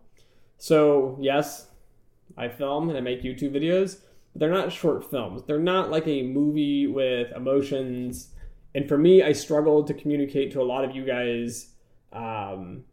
So, 0.57 1.17
yes, 1.19 1.67
I 2.37 2.47
film 2.47 2.89
and 2.89 2.97
I 2.97 3.01
make 3.01 3.23
YouTube 3.23 3.55
videos, 3.55 3.99
but 4.33 4.39
they're 4.39 4.49
not 4.49 4.71
short 4.71 5.09
films. 5.09 5.43
They're 5.45 5.59
not 5.59 5.89
like 5.89 6.07
a 6.07 6.23
movie 6.23 6.87
with 6.87 7.31
emotions. 7.35 8.29
And 8.75 8.87
for 8.87 8.97
me, 8.97 9.23
I 9.23 9.31
struggled 9.31 9.87
to 9.87 9.93
communicate 9.93 10.51
to 10.53 10.61
a 10.61 10.63
lot 10.63 10.85
of 10.85 10.95
you 10.95 11.05
guys 11.05 11.69
um, 12.13 12.83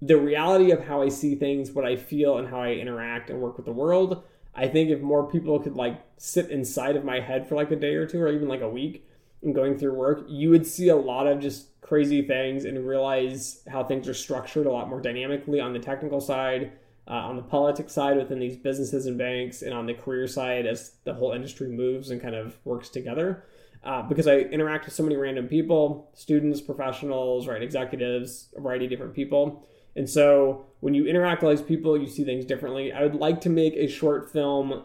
the 0.00 0.16
reality 0.16 0.70
of 0.70 0.84
how 0.84 1.02
I 1.02 1.08
see 1.08 1.34
things, 1.34 1.72
what 1.72 1.84
I 1.84 1.96
feel, 1.96 2.38
and 2.38 2.48
how 2.48 2.60
I 2.60 2.72
interact 2.72 3.30
and 3.30 3.40
work 3.40 3.56
with 3.56 3.66
the 3.66 3.72
world 3.72 4.24
I 4.58 4.66
think 4.66 4.90
if 4.90 5.00
more 5.00 5.30
people 5.30 5.60
could 5.60 5.76
like 5.76 6.02
sit 6.16 6.50
inside 6.50 6.96
of 6.96 7.04
my 7.04 7.20
head 7.20 7.48
for 7.48 7.54
like 7.54 7.70
a 7.70 7.76
day 7.76 7.94
or 7.94 8.06
two 8.06 8.20
or 8.20 8.32
even 8.32 8.48
like 8.48 8.60
a 8.60 8.68
week 8.68 9.08
and 9.42 9.54
going 9.54 9.78
through 9.78 9.94
work, 9.94 10.24
you 10.28 10.50
would 10.50 10.66
see 10.66 10.88
a 10.88 10.96
lot 10.96 11.28
of 11.28 11.38
just 11.38 11.80
crazy 11.80 12.22
things 12.22 12.64
and 12.64 12.86
realize 12.86 13.62
how 13.68 13.84
things 13.84 14.08
are 14.08 14.14
structured 14.14 14.66
a 14.66 14.72
lot 14.72 14.88
more 14.88 15.00
dynamically 15.00 15.60
on 15.60 15.72
the 15.72 15.78
technical 15.78 16.20
side, 16.20 16.72
uh, 17.06 17.12
on 17.12 17.36
the 17.36 17.42
politics 17.42 17.92
side 17.92 18.16
within 18.16 18.40
these 18.40 18.56
businesses 18.56 19.06
and 19.06 19.16
banks, 19.16 19.62
and 19.62 19.72
on 19.72 19.86
the 19.86 19.94
career 19.94 20.26
side 20.26 20.66
as 20.66 20.94
the 21.04 21.14
whole 21.14 21.32
industry 21.32 21.68
moves 21.68 22.10
and 22.10 22.20
kind 22.20 22.34
of 22.34 22.58
works 22.64 22.88
together. 22.88 23.44
Uh, 23.84 24.02
because 24.02 24.26
I 24.26 24.38
interact 24.38 24.86
with 24.86 24.94
so 24.94 25.04
many 25.04 25.14
random 25.14 25.46
people, 25.46 26.10
students, 26.14 26.60
professionals, 26.60 27.46
right, 27.46 27.62
executives, 27.62 28.48
a 28.56 28.60
variety 28.60 28.86
of 28.86 28.90
different 28.90 29.14
people. 29.14 29.64
And 29.94 30.10
so 30.10 30.66
when 30.80 30.94
you 30.94 31.06
interact 31.06 31.42
with 31.42 31.58
these 31.58 31.66
people, 31.66 31.98
you 31.98 32.06
see 32.06 32.24
things 32.24 32.44
differently. 32.44 32.92
I 32.92 33.02
would 33.02 33.14
like 33.14 33.40
to 33.42 33.48
make 33.48 33.74
a 33.74 33.88
short 33.88 34.30
film. 34.30 34.84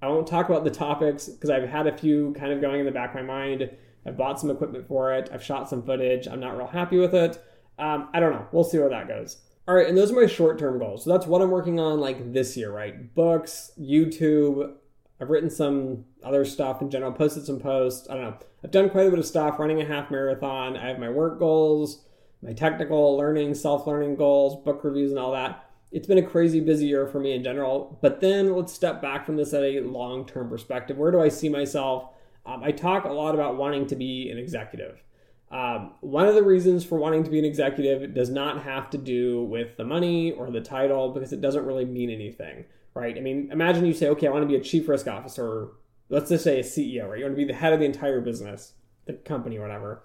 I 0.00 0.08
won't 0.08 0.26
talk 0.26 0.48
about 0.48 0.64
the 0.64 0.70
topics 0.70 1.26
because 1.28 1.50
I've 1.50 1.68
had 1.68 1.86
a 1.86 1.96
few 1.96 2.34
kind 2.38 2.52
of 2.52 2.60
going 2.60 2.80
in 2.80 2.86
the 2.86 2.92
back 2.92 3.10
of 3.10 3.16
my 3.16 3.22
mind. 3.22 3.70
I've 4.06 4.16
bought 4.16 4.38
some 4.38 4.50
equipment 4.50 4.86
for 4.86 5.12
it. 5.14 5.28
I've 5.32 5.42
shot 5.42 5.68
some 5.68 5.82
footage. 5.82 6.28
I'm 6.28 6.38
not 6.38 6.56
real 6.56 6.68
happy 6.68 6.98
with 6.98 7.14
it. 7.14 7.42
Um, 7.78 8.08
I 8.14 8.20
don't 8.20 8.32
know. 8.32 8.46
We'll 8.52 8.64
see 8.64 8.78
where 8.78 8.88
that 8.88 9.08
goes. 9.08 9.38
All 9.66 9.74
right, 9.74 9.88
and 9.88 9.98
those 9.98 10.12
are 10.12 10.20
my 10.20 10.26
short 10.26 10.60
term 10.60 10.78
goals. 10.78 11.02
So 11.02 11.10
that's 11.10 11.26
what 11.26 11.42
I'm 11.42 11.50
working 11.50 11.80
on 11.80 11.98
like 11.98 12.32
this 12.32 12.56
year, 12.56 12.70
right? 12.70 13.12
Books, 13.14 13.72
YouTube. 13.80 14.74
I've 15.20 15.30
written 15.30 15.50
some 15.50 16.04
other 16.22 16.44
stuff 16.44 16.80
in 16.80 16.90
general, 16.90 17.10
posted 17.10 17.46
some 17.46 17.58
posts. 17.58 18.08
I 18.08 18.14
don't 18.14 18.22
know. 18.22 18.36
I've 18.62 18.70
done 18.70 18.90
quite 18.90 19.08
a 19.08 19.10
bit 19.10 19.18
of 19.18 19.26
stuff, 19.26 19.58
running 19.58 19.80
a 19.80 19.84
half 19.84 20.10
marathon. 20.10 20.76
I 20.76 20.88
have 20.88 20.98
my 21.00 21.08
work 21.08 21.40
goals 21.40 22.04
my 22.46 22.52
technical 22.52 23.16
learning, 23.16 23.54
self 23.54 23.86
learning 23.86 24.14
goals, 24.14 24.64
book 24.64 24.84
reviews, 24.84 25.10
and 25.10 25.18
all 25.18 25.32
that. 25.32 25.68
It's 25.90 26.06
been 26.06 26.18
a 26.18 26.22
crazy 26.22 26.60
busy 26.60 26.86
year 26.86 27.06
for 27.06 27.18
me 27.18 27.32
in 27.32 27.42
general. 27.42 27.98
But 28.00 28.20
then 28.20 28.54
let's 28.54 28.72
step 28.72 29.02
back 29.02 29.26
from 29.26 29.36
this 29.36 29.52
at 29.52 29.62
a 29.62 29.80
long 29.80 30.26
term 30.26 30.48
perspective. 30.48 30.96
Where 30.96 31.10
do 31.10 31.20
I 31.20 31.28
see 31.28 31.48
myself? 31.48 32.10
Um, 32.46 32.62
I 32.62 32.70
talk 32.70 33.04
a 33.04 33.12
lot 33.12 33.34
about 33.34 33.56
wanting 33.56 33.88
to 33.88 33.96
be 33.96 34.30
an 34.30 34.38
executive. 34.38 35.02
Um, 35.50 35.94
one 36.00 36.28
of 36.28 36.34
the 36.34 36.42
reasons 36.42 36.84
for 36.84 36.98
wanting 36.98 37.24
to 37.24 37.30
be 37.30 37.38
an 37.38 37.44
executive 37.44 38.14
does 38.14 38.30
not 38.30 38.62
have 38.62 38.90
to 38.90 38.98
do 38.98 39.44
with 39.44 39.76
the 39.76 39.84
money 39.84 40.32
or 40.32 40.50
the 40.50 40.60
title 40.60 41.10
because 41.10 41.32
it 41.32 41.40
doesn't 41.40 41.64
really 41.64 41.84
mean 41.84 42.10
anything, 42.10 42.64
right? 42.94 43.16
I 43.16 43.20
mean, 43.20 43.50
imagine 43.52 43.86
you 43.86 43.94
say, 43.94 44.08
okay, 44.08 44.26
I 44.28 44.30
want 44.30 44.42
to 44.42 44.48
be 44.48 44.56
a 44.56 44.60
chief 44.60 44.88
risk 44.88 45.06
officer. 45.08 45.68
Let's 46.08 46.30
just 46.30 46.44
say 46.44 46.60
a 46.60 46.62
CEO, 46.62 47.08
right? 47.08 47.18
You 47.18 47.24
want 47.24 47.36
to 47.36 47.44
be 47.44 47.44
the 47.44 47.54
head 47.54 47.72
of 47.72 47.80
the 47.80 47.86
entire 47.86 48.20
business, 48.20 48.72
the 49.06 49.14
company, 49.14 49.58
whatever. 49.58 50.02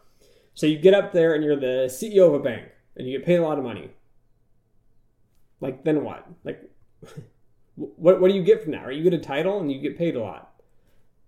So 0.53 0.65
you 0.65 0.77
get 0.77 0.93
up 0.93 1.13
there 1.13 1.33
and 1.33 1.43
you're 1.43 1.59
the 1.59 1.87
CEO 1.87 2.27
of 2.27 2.33
a 2.33 2.39
bank 2.39 2.67
and 2.95 3.07
you 3.07 3.17
get 3.17 3.25
paid 3.25 3.37
a 3.37 3.43
lot 3.43 3.57
of 3.57 3.63
money. 3.63 3.91
Like 5.59 5.83
then 5.83 6.03
what? 6.03 6.27
Like 6.43 6.61
what 7.75 8.19
what 8.19 8.29
do 8.29 8.33
you 8.33 8.43
get 8.43 8.63
from 8.63 8.73
that? 8.73 8.85
Right? 8.85 8.95
You 8.95 9.03
get 9.03 9.13
a 9.13 9.19
title 9.19 9.59
and 9.59 9.71
you 9.71 9.79
get 9.79 9.97
paid 9.97 10.15
a 10.15 10.21
lot. 10.21 10.53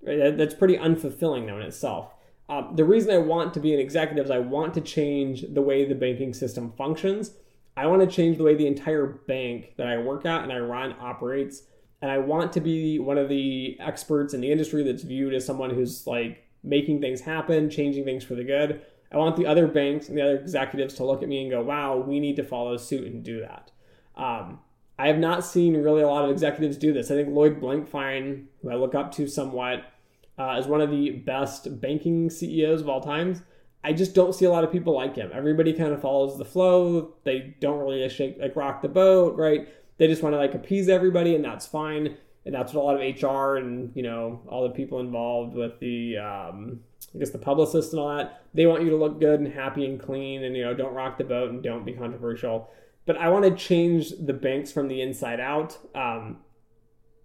Right? 0.06 0.38
That's 0.38 0.54
pretty 0.54 0.78
unfulfilling 0.78 1.48
though 1.48 1.58
in 1.58 1.64
itself. 1.64 2.14
Um, 2.50 2.76
the 2.76 2.84
reason 2.84 3.12
I 3.14 3.20
want 3.20 3.54
to 3.54 3.60
be 3.60 3.74
an 3.74 3.80
executive 3.80 4.26
is 4.26 4.32
I 4.32 4.40
want 4.40 4.74
to 4.74 4.82
change 4.82 5.46
the 5.54 5.62
way 5.62 5.86
the 5.86 5.96
banking 5.96 6.34
system 6.34 6.74
functions. 6.78 7.32
I 7.76 7.88
want 7.88 8.02
to 8.02 8.08
change 8.08 8.38
the 8.38 8.44
way 8.44 8.54
the 8.54 8.68
entire 8.68 9.08
bank 9.08 9.74
that 9.78 9.88
I 9.88 9.98
work 9.98 10.26
at 10.26 10.44
and 10.44 10.52
I 10.52 10.60
run 10.60 10.96
operates. 11.00 11.64
And 12.02 12.12
I 12.12 12.18
want 12.18 12.52
to 12.54 12.62
be 12.62 13.00
one 13.00 13.18
of 13.18 13.30
the 13.30 13.78
experts 13.80 14.34
in 14.34 14.42
the 14.42 14.52
industry 14.52 14.84
that's 14.84 15.04
viewed 15.04 15.34
as 15.34 15.46
someone 15.46 15.70
who's 15.70 16.06
like 16.06 16.46
making 16.62 17.00
things 17.00 17.22
happen, 17.22 17.70
changing 17.70 18.04
things 18.04 18.26
for 18.26 18.36
the 18.36 18.44
good. 18.44 18.82
I 19.14 19.18
want 19.18 19.36
the 19.36 19.46
other 19.46 19.68
banks 19.68 20.10
and 20.10 20.18
the 20.18 20.24
other 20.24 20.38
executives 20.38 20.96
to 20.96 21.06
look 21.06 21.22
at 21.22 21.30
me 21.30 21.42
and 21.42 21.52
go, 21.52 21.62
wow, 21.62 21.98
we 21.98 22.20
need 22.20 22.36
to 22.38 22.44
follow 22.44 22.78
suit 22.78 23.06
and 23.06 23.24
do 23.24 23.42
that. 23.42 23.72
Um, 24.16 24.60
I 24.98 25.08
have 25.08 25.20
not 25.20 25.46
seen 25.46 25.76
really 25.78 26.02
a 26.02 26.08
lot 26.08 26.26
of 26.26 26.32
executives 26.32 26.78
do 26.78 26.94
this. 26.94 27.12
I 27.12 27.16
think 27.16 27.30
Lloyd 27.30 27.60
Blankfein, 27.60 28.46
who 28.62 28.72
I 28.72 28.76
look 28.76 28.96
up 28.96 29.12
to 29.16 29.28
somewhat, 29.28 29.86
uh, 30.38 30.58
is 30.60 30.68
one 30.68 30.82
of 30.82 30.90
the 30.90 31.12
best 31.12 31.80
banking 31.80 32.30
CEOs 32.30 32.82
of 32.82 32.90
all 32.90 33.02
times. 33.02 33.42
I 33.84 33.94
just 33.94 34.16
don't 34.16 34.34
see 34.34 34.46
a 34.46 34.50
lot 34.50 34.64
of 34.64 34.72
people 34.72 34.96
like 34.96 35.16
him. 35.16 35.30
Everybody 35.34 35.74
kind 35.74 35.94
of 35.94 36.02
follows 36.02 36.38
the 36.38 36.46
flow. 36.46 37.14
They 37.24 37.56
don't 37.60 37.80
really 37.80 38.08
shake 38.10 38.38
like 38.40 38.56
rock 38.56 38.82
the 38.82 38.88
boat, 38.88 39.36
right? 39.36 39.68
They 39.98 40.08
just 40.08 40.24
want 40.24 40.34
to 40.34 40.38
like 40.38 40.54
appease 40.54 40.90
everybody, 40.90 41.36
and 41.36 41.44
that's 41.44 41.68
fine. 41.68 42.18
And 42.46 42.54
that's 42.54 42.74
what 42.74 42.82
a 42.82 42.86
lot 42.86 42.96
of 42.96 43.22
HR 43.22 43.58
and 43.58 43.92
you 43.96 44.04
know 44.04 44.42
all 44.48 44.64
the 44.64 44.74
people 44.74 45.00
involved 45.00 45.54
with 45.54 45.80
the 45.80 46.18
um, 46.18 46.82
I 47.14 47.20
guess 47.20 47.30
the 47.30 47.38
publicists 47.38 47.94
and 47.94 48.02
all 48.02 48.16
that 48.18 48.44
they 48.54 48.66
want 48.66 48.84
you 48.84 48.90
to 48.90 48.96
look 48.96 49.20
good 49.20 49.40
and 49.40 49.52
happy 49.52 49.86
and 49.86 50.00
clean, 50.00 50.44
and 50.44 50.56
you 50.56 50.64
know 50.64 50.74
don't 50.74 50.94
rock 50.94 51.18
the 51.18 51.24
boat 51.24 51.52
and 51.52 51.62
don't 51.62 51.86
be 51.86 51.94
controversial. 51.94 52.70
But 53.06 53.18
I 53.18 53.30
want 53.30 53.46
to 53.46 53.52
change 53.52 54.12
the 54.12 54.34
banks 54.34 54.72
from 54.72 54.88
the 54.88 55.02
inside 55.02 55.40
out. 55.40 55.78
Um, 55.94 56.38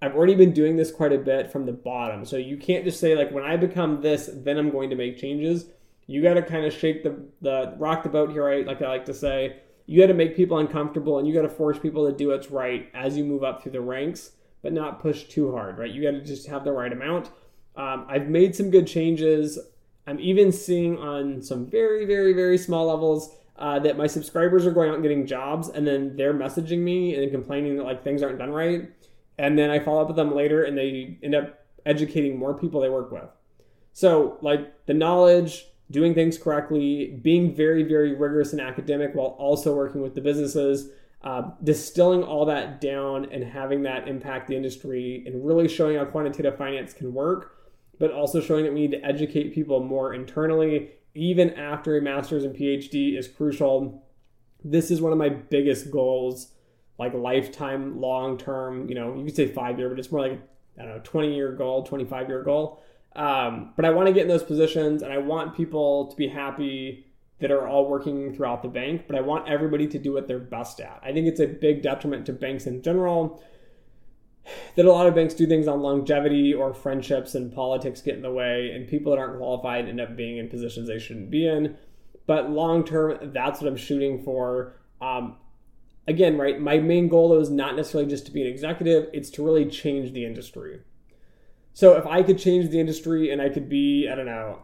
I've 0.00 0.14
already 0.14 0.34
been 0.34 0.52
doing 0.52 0.76
this 0.76 0.90
quite 0.90 1.12
a 1.12 1.18
bit 1.18 1.50
from 1.50 1.66
the 1.66 1.72
bottom. 1.72 2.24
So 2.24 2.36
you 2.36 2.56
can't 2.56 2.84
just 2.84 3.00
say 3.00 3.16
like 3.16 3.32
when 3.32 3.44
I 3.44 3.56
become 3.56 4.00
this, 4.00 4.30
then 4.32 4.58
I'm 4.58 4.70
going 4.70 4.90
to 4.90 4.96
make 4.96 5.18
changes. 5.18 5.66
You 6.06 6.22
got 6.22 6.34
to 6.34 6.42
kind 6.42 6.64
of 6.64 6.72
shake 6.72 7.02
the 7.02 7.16
the 7.40 7.74
rock 7.78 8.02
the 8.02 8.08
boat 8.08 8.30
here, 8.30 8.44
right? 8.44 8.66
Like 8.66 8.82
I 8.82 8.88
like 8.88 9.06
to 9.06 9.14
say, 9.14 9.60
you 9.86 10.00
got 10.00 10.08
to 10.08 10.14
make 10.14 10.36
people 10.36 10.58
uncomfortable 10.58 11.18
and 11.18 11.26
you 11.26 11.34
got 11.34 11.42
to 11.42 11.48
force 11.48 11.78
people 11.78 12.06
to 12.06 12.16
do 12.16 12.28
what's 12.28 12.50
right 12.50 12.88
as 12.94 13.16
you 13.16 13.24
move 13.24 13.42
up 13.42 13.62
through 13.62 13.72
the 13.72 13.80
ranks, 13.80 14.32
but 14.62 14.72
not 14.72 15.00
push 15.00 15.24
too 15.24 15.52
hard, 15.52 15.78
right? 15.78 15.90
You 15.90 16.02
got 16.02 16.12
to 16.12 16.24
just 16.24 16.46
have 16.48 16.64
the 16.64 16.72
right 16.72 16.92
amount. 16.92 17.30
Um, 17.76 18.06
I've 18.08 18.28
made 18.28 18.54
some 18.54 18.70
good 18.70 18.86
changes. 18.86 19.58
I'm 20.08 20.20
even 20.20 20.50
seeing 20.52 20.98
on 20.98 21.42
some 21.42 21.66
very, 21.66 22.06
very, 22.06 22.32
very 22.32 22.58
small 22.58 22.86
levels 22.86 23.36
uh, 23.56 23.78
that 23.80 23.96
my 23.96 24.06
subscribers 24.06 24.66
are 24.66 24.72
going 24.72 24.88
out 24.88 24.94
and 24.94 25.02
getting 25.02 25.26
jobs, 25.26 25.68
and 25.68 25.86
then 25.86 26.16
they're 26.16 26.34
messaging 26.34 26.78
me 26.78 27.14
and 27.14 27.30
complaining 27.30 27.76
that 27.76 27.84
like 27.84 28.02
things 28.02 28.22
aren't 28.22 28.38
done 28.38 28.50
right 28.50 28.88
and 29.38 29.56
then 29.56 29.70
I 29.70 29.78
follow 29.78 30.02
up 30.02 30.08
with 30.08 30.16
them 30.16 30.34
later 30.34 30.64
and 30.64 30.76
they 30.76 31.16
end 31.22 31.34
up 31.34 31.64
educating 31.86 32.38
more 32.38 32.54
people 32.54 32.80
they 32.80 32.90
work 32.90 33.12
with. 33.12 33.28
So, 33.92 34.36
like 34.42 34.86
the 34.86 34.94
knowledge, 34.94 35.66
doing 35.90 36.14
things 36.14 36.36
correctly, 36.36 37.18
being 37.22 37.54
very, 37.54 37.82
very 37.82 38.14
rigorous 38.14 38.52
and 38.52 38.60
academic 38.60 39.14
while 39.14 39.36
also 39.38 39.74
working 39.74 40.02
with 40.02 40.14
the 40.14 40.20
businesses, 40.20 40.90
uh, 41.22 41.50
distilling 41.64 42.22
all 42.22 42.44
that 42.46 42.80
down 42.80 43.26
and 43.32 43.42
having 43.42 43.82
that 43.82 44.06
impact 44.06 44.48
the 44.48 44.56
industry 44.56 45.24
and 45.26 45.44
really 45.46 45.68
showing 45.68 45.96
how 45.96 46.04
quantitative 46.04 46.56
finance 46.56 46.92
can 46.92 47.14
work, 47.14 47.57
but 47.98 48.12
also 48.12 48.40
showing 48.40 48.64
that 48.64 48.72
we 48.72 48.80
need 48.80 48.92
to 48.92 49.04
educate 49.04 49.54
people 49.54 49.82
more 49.82 50.14
internally, 50.14 50.90
even 51.14 51.50
after 51.54 51.96
a 51.96 52.02
master's 52.02 52.44
and 52.44 52.54
PhD 52.54 53.18
is 53.18 53.28
crucial. 53.28 54.04
This 54.64 54.90
is 54.90 55.00
one 55.00 55.12
of 55.12 55.18
my 55.18 55.28
biggest 55.28 55.90
goals 55.90 56.52
like 56.98 57.14
lifetime, 57.14 58.00
long 58.00 58.36
term, 58.36 58.88
you 58.88 58.94
know, 58.94 59.14
you 59.16 59.24
could 59.24 59.36
say 59.36 59.46
five 59.46 59.78
year, 59.78 59.88
but 59.88 59.98
it's 59.98 60.10
more 60.10 60.28
like, 60.28 60.40
I 60.78 60.82
don't 60.82 60.96
know, 60.96 61.00
20 61.04 61.34
year 61.34 61.52
goal, 61.52 61.84
25 61.84 62.28
year 62.28 62.42
goal. 62.42 62.82
Um, 63.14 63.72
but 63.76 63.84
I 63.84 63.90
want 63.90 64.08
to 64.08 64.12
get 64.12 64.22
in 64.22 64.28
those 64.28 64.42
positions 64.42 65.02
and 65.02 65.12
I 65.12 65.18
want 65.18 65.56
people 65.56 66.08
to 66.08 66.16
be 66.16 66.28
happy 66.28 67.06
that 67.40 67.52
are 67.52 67.68
all 67.68 67.88
working 67.88 68.34
throughout 68.34 68.62
the 68.62 68.68
bank, 68.68 69.04
but 69.06 69.16
I 69.16 69.20
want 69.20 69.48
everybody 69.48 69.86
to 69.86 69.98
do 69.98 70.12
what 70.12 70.26
they're 70.26 70.40
best 70.40 70.80
at. 70.80 71.00
I 71.04 71.12
think 71.12 71.28
it's 71.28 71.40
a 71.40 71.46
big 71.46 71.82
detriment 71.82 72.26
to 72.26 72.32
banks 72.32 72.66
in 72.66 72.82
general 72.82 73.42
that 74.76 74.84
a 74.84 74.92
lot 74.92 75.06
of 75.06 75.14
banks 75.14 75.34
do 75.34 75.46
things 75.46 75.68
on 75.68 75.80
longevity 75.80 76.54
or 76.54 76.74
friendships 76.74 77.34
and 77.34 77.52
politics 77.52 78.00
get 78.00 78.14
in 78.14 78.22
the 78.22 78.30
way, 78.30 78.70
and 78.74 78.88
people 78.88 79.12
that 79.12 79.18
aren't 79.18 79.38
qualified 79.38 79.88
end 79.88 80.00
up 80.00 80.16
being 80.16 80.38
in 80.38 80.48
positions 80.48 80.88
they 80.88 80.98
shouldn't 80.98 81.30
be 81.30 81.46
in. 81.46 81.76
But 82.26 82.50
long 82.50 82.84
term, 82.84 83.32
that's 83.32 83.60
what 83.60 83.68
I'm 83.68 83.76
shooting 83.76 84.22
for. 84.22 84.74
Um, 85.00 85.36
again, 86.06 86.36
right, 86.36 86.60
my 86.60 86.78
main 86.78 87.08
goal 87.08 87.38
is 87.40 87.50
not 87.50 87.76
necessarily 87.76 88.08
just 88.08 88.26
to 88.26 88.32
be 88.32 88.42
an 88.42 88.48
executive, 88.48 89.08
it's 89.12 89.30
to 89.30 89.44
really 89.44 89.66
change 89.66 90.12
the 90.12 90.24
industry. 90.24 90.80
So 91.72 91.96
if 91.96 92.06
I 92.06 92.22
could 92.22 92.38
change 92.38 92.70
the 92.70 92.80
industry 92.80 93.30
and 93.30 93.40
I 93.40 93.48
could 93.48 93.68
be, 93.68 94.08
I 94.10 94.14
don't 94.14 94.26
know, 94.26 94.58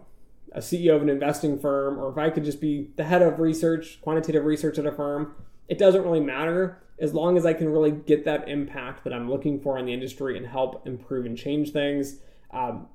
a 0.53 0.59
CEO 0.59 0.94
of 0.97 1.03
an 1.03 1.09
investing 1.09 1.59
firm, 1.59 1.99
or 1.99 2.11
if 2.11 2.18
I 2.18 2.31
could 2.31 2.44
just 2.44 2.61
be 2.61 2.90
the 2.97 3.05
head 3.05 3.23
of 3.23 3.40
research, 3.40 4.01
quantitative 4.03 4.44
research 4.44 4.79
at 4.79 4.87
a 4.87 4.92
firm, 4.92 5.35
it 5.68 5.79
doesn't 5.79 6.03
really 6.03 6.20
matter 6.20 6.84
as 6.99 7.13
long 7.13 7.37
as 7.37 7.45
I 7.45 7.53
can 7.53 7.69
really 7.69 7.91
get 7.91 8.25
that 8.25 8.49
impact 8.49 9.05
that 9.05 9.13
I'm 9.13 9.31
looking 9.31 9.61
for 9.61 9.79
in 9.79 9.87
the 9.87 9.93
industry 9.93 10.37
and 10.37 10.47
help 10.47 10.87
improve 10.87 11.27
and 11.27 11.37
change 11.37 11.73
things. 11.73 12.21
Um, 12.51 12.89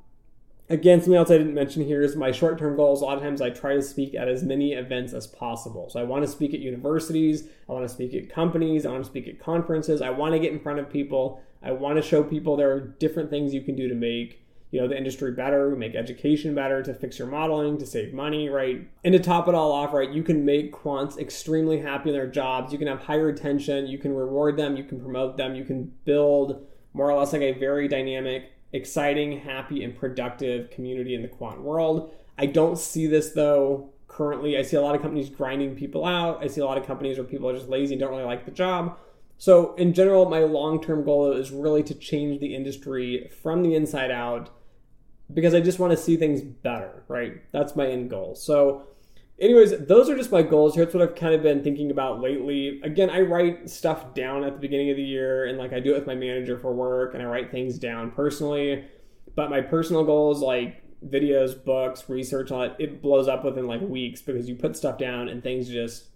Again, 0.71 0.99
something 0.99 1.15
else 1.15 1.31
I 1.31 1.39
didn't 1.39 1.55
mention 1.55 1.83
here 1.83 2.03
is 2.03 2.15
my 2.15 2.31
short 2.31 2.59
term 2.59 2.75
goals. 2.75 3.01
A 3.01 3.05
lot 3.05 3.17
of 3.17 3.23
times 3.23 3.41
I 3.41 3.49
try 3.49 3.73
to 3.73 3.81
speak 3.81 4.13
at 4.13 4.27
as 4.27 4.43
many 4.43 4.73
events 4.73 5.13
as 5.13 5.25
possible. 5.25 5.89
So 5.89 5.99
I 5.99 6.03
want 6.03 6.23
to 6.23 6.31
speak 6.31 6.53
at 6.53 6.59
universities, 6.59 7.45
I 7.67 7.73
want 7.73 7.87
to 7.87 7.93
speak 7.93 8.13
at 8.13 8.29
companies, 8.29 8.85
I 8.85 8.91
want 8.91 9.03
to 9.03 9.09
speak 9.09 9.27
at 9.27 9.39
conferences, 9.39 9.99
I 9.99 10.11
want 10.11 10.33
to 10.33 10.39
get 10.39 10.53
in 10.53 10.59
front 10.59 10.77
of 10.77 10.87
people, 10.87 11.41
I 11.63 11.71
want 11.71 11.95
to 11.95 12.03
show 12.03 12.23
people 12.23 12.55
there 12.55 12.71
are 12.71 12.79
different 12.79 13.31
things 13.31 13.51
you 13.51 13.61
can 13.61 13.75
do 13.75 13.87
to 13.87 13.95
make 13.95 14.43
you 14.71 14.79
know 14.79 14.87
the 14.87 14.97
industry 14.97 15.31
better, 15.31 15.75
make 15.75 15.95
education 15.95 16.53
better, 16.53 16.83
to 16.83 16.93
fix 16.93 17.17
your 17.17 17.27
modeling, 17.27 17.77
to 17.79 17.85
save 17.85 18.13
money, 18.13 18.49
right? 18.49 18.87
And 19.03 19.13
to 19.13 19.19
top 19.19 19.47
it 19.47 19.55
all 19.55 19.71
off, 19.71 19.93
right, 19.93 20.11
you 20.11 20.23
can 20.23 20.45
make 20.45 20.73
quants 20.73 21.17
extremely 21.17 21.79
happy 21.79 22.09
in 22.09 22.15
their 22.15 22.27
jobs. 22.27 22.71
You 22.71 22.77
can 22.77 22.87
have 22.87 22.99
higher 22.99 23.25
retention, 23.25 23.87
you 23.87 23.97
can 23.97 24.13
reward 24.13 24.57
them, 24.57 24.77
you 24.77 24.83
can 24.83 24.99
promote 24.99 25.37
them, 25.37 25.55
you 25.55 25.65
can 25.65 25.91
build 26.05 26.65
more 26.93 27.09
or 27.09 27.17
less 27.17 27.33
like 27.33 27.41
a 27.41 27.53
very 27.53 27.87
dynamic 27.87 28.51
exciting, 28.71 29.39
happy, 29.39 29.83
and 29.83 29.95
productive 29.97 30.69
community 30.69 31.15
in 31.15 31.21
the 31.21 31.27
quant 31.27 31.61
world. 31.61 32.11
I 32.37 32.45
don't 32.45 32.77
see 32.77 33.07
this 33.07 33.31
though 33.31 33.89
currently. 34.07 34.57
I 34.57 34.61
see 34.61 34.77
a 34.77 34.81
lot 34.81 34.95
of 34.95 35.01
companies 35.01 35.29
grinding 35.29 35.75
people 35.75 36.05
out. 36.05 36.43
I 36.43 36.47
see 36.47 36.61
a 36.61 36.65
lot 36.65 36.77
of 36.77 36.85
companies 36.85 37.17
where 37.17 37.25
people 37.25 37.49
are 37.49 37.55
just 37.55 37.69
lazy 37.69 37.95
and 37.95 38.01
don't 38.01 38.11
really 38.11 38.23
like 38.23 38.45
the 38.45 38.51
job. 38.51 38.97
So, 39.37 39.73
in 39.75 39.93
general, 39.93 40.29
my 40.29 40.39
long 40.39 40.81
term 40.81 41.03
goal 41.03 41.31
is 41.31 41.51
really 41.51 41.83
to 41.83 41.93
change 41.93 42.41
the 42.41 42.53
industry 42.53 43.31
from 43.41 43.63
the 43.63 43.73
inside 43.73 44.11
out 44.11 44.49
because 45.33 45.53
I 45.53 45.61
just 45.61 45.79
want 45.79 45.91
to 45.91 45.97
see 45.97 46.17
things 46.17 46.41
better, 46.41 47.03
right? 47.07 47.41
That's 47.51 47.75
my 47.75 47.87
end 47.87 48.09
goal. 48.09 48.35
So, 48.35 48.87
anyways, 49.39 49.85
those 49.85 50.09
are 50.09 50.17
just 50.17 50.31
my 50.31 50.41
goals. 50.41 50.75
Here's 50.75 50.93
what 50.93 51.03
I've 51.03 51.15
kind 51.15 51.33
of 51.33 51.43
been 51.43 51.63
thinking 51.63 51.91
about 51.91 52.19
lately. 52.19 52.81
Again, 52.83 53.09
I 53.09 53.21
write 53.21 53.69
stuff 53.69 54.13
down 54.13 54.43
at 54.43 54.53
the 54.53 54.59
beginning 54.59 54.89
of 54.89 54.97
the 54.97 55.03
year 55.03 55.45
and 55.45 55.57
like 55.57 55.73
I 55.73 55.79
do 55.79 55.91
it 55.91 55.99
with 55.99 56.07
my 56.07 56.15
manager 56.15 56.57
for 56.57 56.73
work 56.73 57.13
and 57.13 57.21
I 57.21 57.25
write 57.25 57.51
things 57.51 57.77
down 57.77 58.11
personally. 58.11 58.85
But 59.35 59.49
my 59.49 59.61
personal 59.61 60.03
goals, 60.03 60.41
like 60.41 60.83
videos, 61.07 61.63
books, 61.63 62.09
research, 62.09 62.51
all 62.51 62.61
that, 62.61 62.75
it 62.79 63.01
blows 63.01 63.27
up 63.27 63.45
within 63.45 63.67
like 63.67 63.81
weeks 63.81 64.21
because 64.21 64.49
you 64.49 64.55
put 64.55 64.75
stuff 64.75 64.97
down 64.97 65.29
and 65.29 65.43
things 65.43 65.69
just 65.69 66.07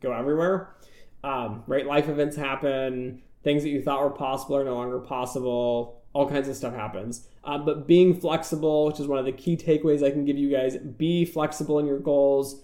go 0.00 0.12
everywhere. 0.12 0.74
Um, 1.22 1.62
right? 1.66 1.86
Life 1.86 2.08
events 2.08 2.36
happen, 2.36 3.22
things 3.44 3.62
that 3.62 3.68
you 3.68 3.82
thought 3.82 4.02
were 4.02 4.10
possible 4.10 4.56
are 4.56 4.64
no 4.64 4.74
longer 4.74 4.98
possible, 4.98 6.01
all 6.12 6.28
kinds 6.28 6.48
of 6.48 6.56
stuff 6.56 6.74
happens. 6.74 7.26
Uh, 7.44 7.58
but 7.58 7.86
being 7.86 8.14
flexible, 8.14 8.86
which 8.86 9.00
is 9.00 9.06
one 9.06 9.18
of 9.18 9.24
the 9.24 9.32
key 9.32 9.56
takeaways 9.56 10.02
I 10.02 10.10
can 10.10 10.24
give 10.24 10.38
you 10.38 10.50
guys, 10.50 10.76
be 10.76 11.24
flexible 11.24 11.78
in 11.78 11.86
your 11.86 11.98
goals 11.98 12.62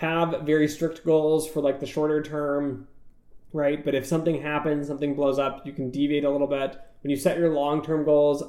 have 0.00 0.46
very 0.46 0.66
strict 0.66 1.04
goals 1.04 1.46
for 1.46 1.60
like 1.60 1.78
the 1.78 1.86
shorter 1.86 2.22
term, 2.22 2.88
right? 3.52 3.84
But 3.84 3.94
if 3.94 4.06
something 4.06 4.40
happens, 4.40 4.86
something 4.86 5.14
blows 5.14 5.38
up, 5.38 5.66
you 5.66 5.74
can 5.74 5.90
deviate 5.90 6.24
a 6.24 6.30
little 6.30 6.46
bit. 6.46 6.80
When 7.02 7.10
you 7.10 7.18
set 7.18 7.36
your 7.36 7.50
long 7.50 7.84
term 7.84 8.06
goals, 8.06 8.42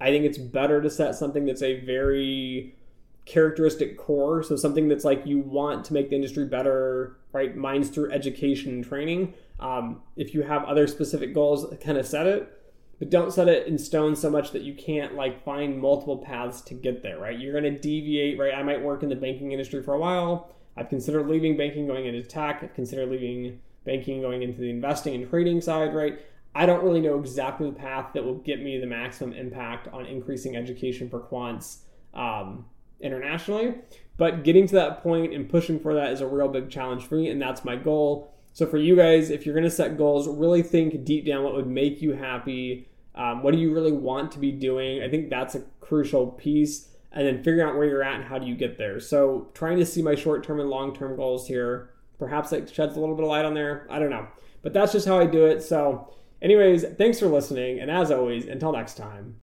I 0.00 0.10
think 0.10 0.24
it's 0.24 0.38
better 0.38 0.80
to 0.80 0.88
set 0.88 1.16
something 1.16 1.46
that's 1.46 1.62
a 1.62 1.80
very 1.80 2.76
characteristic 3.24 3.98
core. 3.98 4.44
So 4.44 4.54
something 4.54 4.86
that's 4.86 5.04
like 5.04 5.26
you 5.26 5.40
want 5.40 5.84
to 5.86 5.94
make 5.94 6.10
the 6.10 6.14
industry 6.14 6.44
better, 6.46 7.16
right? 7.32 7.56
Mine's 7.56 7.88
through 7.88 8.12
education 8.12 8.74
and 8.74 8.84
training. 8.84 9.34
Um, 9.58 10.00
if 10.14 10.32
you 10.32 10.42
have 10.42 10.62
other 10.62 10.86
specific 10.86 11.34
goals, 11.34 11.74
kind 11.82 11.98
of 11.98 12.06
set 12.06 12.28
it, 12.28 12.63
but 12.98 13.10
don't 13.10 13.32
set 13.32 13.48
it 13.48 13.66
in 13.66 13.78
stone 13.78 14.14
so 14.16 14.30
much 14.30 14.52
that 14.52 14.62
you 14.62 14.74
can't 14.74 15.14
like 15.14 15.44
find 15.44 15.80
multiple 15.80 16.18
paths 16.18 16.60
to 16.62 16.74
get 16.74 17.02
there, 17.02 17.18
right? 17.18 17.38
You're 17.38 17.58
going 17.58 17.72
to 17.72 17.78
deviate, 17.78 18.38
right? 18.38 18.54
I 18.54 18.62
might 18.62 18.82
work 18.82 19.02
in 19.02 19.08
the 19.08 19.16
banking 19.16 19.52
industry 19.52 19.82
for 19.82 19.94
a 19.94 19.98
while. 19.98 20.50
I've 20.76 20.88
considered 20.88 21.28
leaving 21.28 21.56
banking, 21.56 21.86
going 21.86 22.06
into 22.06 22.22
tech. 22.22 22.60
I've 22.62 22.74
considered 22.74 23.10
leaving 23.10 23.60
banking, 23.84 24.20
going 24.20 24.42
into 24.42 24.60
the 24.60 24.70
investing 24.70 25.14
and 25.14 25.28
trading 25.28 25.60
side, 25.60 25.94
right? 25.94 26.18
I 26.54 26.66
don't 26.66 26.84
really 26.84 27.00
know 27.00 27.18
exactly 27.18 27.68
the 27.68 27.76
path 27.76 28.12
that 28.14 28.24
will 28.24 28.38
get 28.38 28.62
me 28.62 28.78
the 28.78 28.86
maximum 28.86 29.32
impact 29.32 29.88
on 29.88 30.06
increasing 30.06 30.56
education 30.56 31.10
for 31.10 31.20
quants 31.20 31.78
um, 32.14 32.64
internationally. 33.00 33.74
But 34.16 34.44
getting 34.44 34.68
to 34.68 34.74
that 34.76 35.02
point 35.02 35.34
and 35.34 35.48
pushing 35.48 35.80
for 35.80 35.94
that 35.94 36.12
is 36.12 36.20
a 36.20 36.26
real 36.26 36.48
big 36.48 36.70
challenge 36.70 37.04
for 37.04 37.16
me, 37.16 37.28
and 37.28 37.42
that's 37.42 37.64
my 37.64 37.74
goal. 37.74 38.33
So 38.54 38.66
for 38.66 38.78
you 38.78 38.96
guys, 38.96 39.30
if 39.30 39.44
you're 39.44 39.54
going 39.54 39.64
to 39.64 39.70
set 39.70 39.98
goals, 39.98 40.28
really 40.28 40.62
think 40.62 41.04
deep 41.04 41.26
down 41.26 41.42
what 41.42 41.54
would 41.54 41.66
make 41.66 42.00
you 42.00 42.12
happy. 42.12 42.88
Um, 43.16 43.42
what 43.42 43.52
do 43.52 43.58
you 43.58 43.74
really 43.74 43.92
want 43.92 44.32
to 44.32 44.38
be 44.38 44.52
doing? 44.52 45.02
I 45.02 45.08
think 45.08 45.28
that's 45.28 45.56
a 45.56 45.62
crucial 45.80 46.28
piece 46.28 46.88
and 47.12 47.26
then 47.26 47.38
figuring 47.38 47.68
out 47.68 47.76
where 47.76 47.86
you're 47.86 48.02
at 48.02 48.14
and 48.14 48.24
how 48.24 48.38
do 48.38 48.46
you 48.46 48.54
get 48.54 48.78
there. 48.78 49.00
So 49.00 49.48
trying 49.54 49.78
to 49.78 49.86
see 49.86 50.02
my 50.02 50.14
short 50.14 50.44
term 50.44 50.60
and 50.60 50.70
long 50.70 50.94
term 50.94 51.16
goals 51.16 51.48
here. 51.48 51.90
Perhaps 52.18 52.50
that 52.50 52.72
sheds 52.72 52.96
a 52.96 53.00
little 53.00 53.16
bit 53.16 53.24
of 53.24 53.28
light 53.28 53.44
on 53.44 53.54
there. 53.54 53.88
I 53.90 53.98
don't 53.98 54.10
know. 54.10 54.28
But 54.62 54.72
that's 54.72 54.92
just 54.92 55.06
how 55.06 55.18
I 55.18 55.26
do 55.26 55.46
it. 55.46 55.60
So, 55.62 56.12
anyways, 56.40 56.84
thanks 56.96 57.18
for 57.18 57.26
listening. 57.26 57.80
And 57.80 57.90
as 57.90 58.12
always, 58.12 58.46
until 58.46 58.72
next 58.72 58.94
time. 58.94 59.32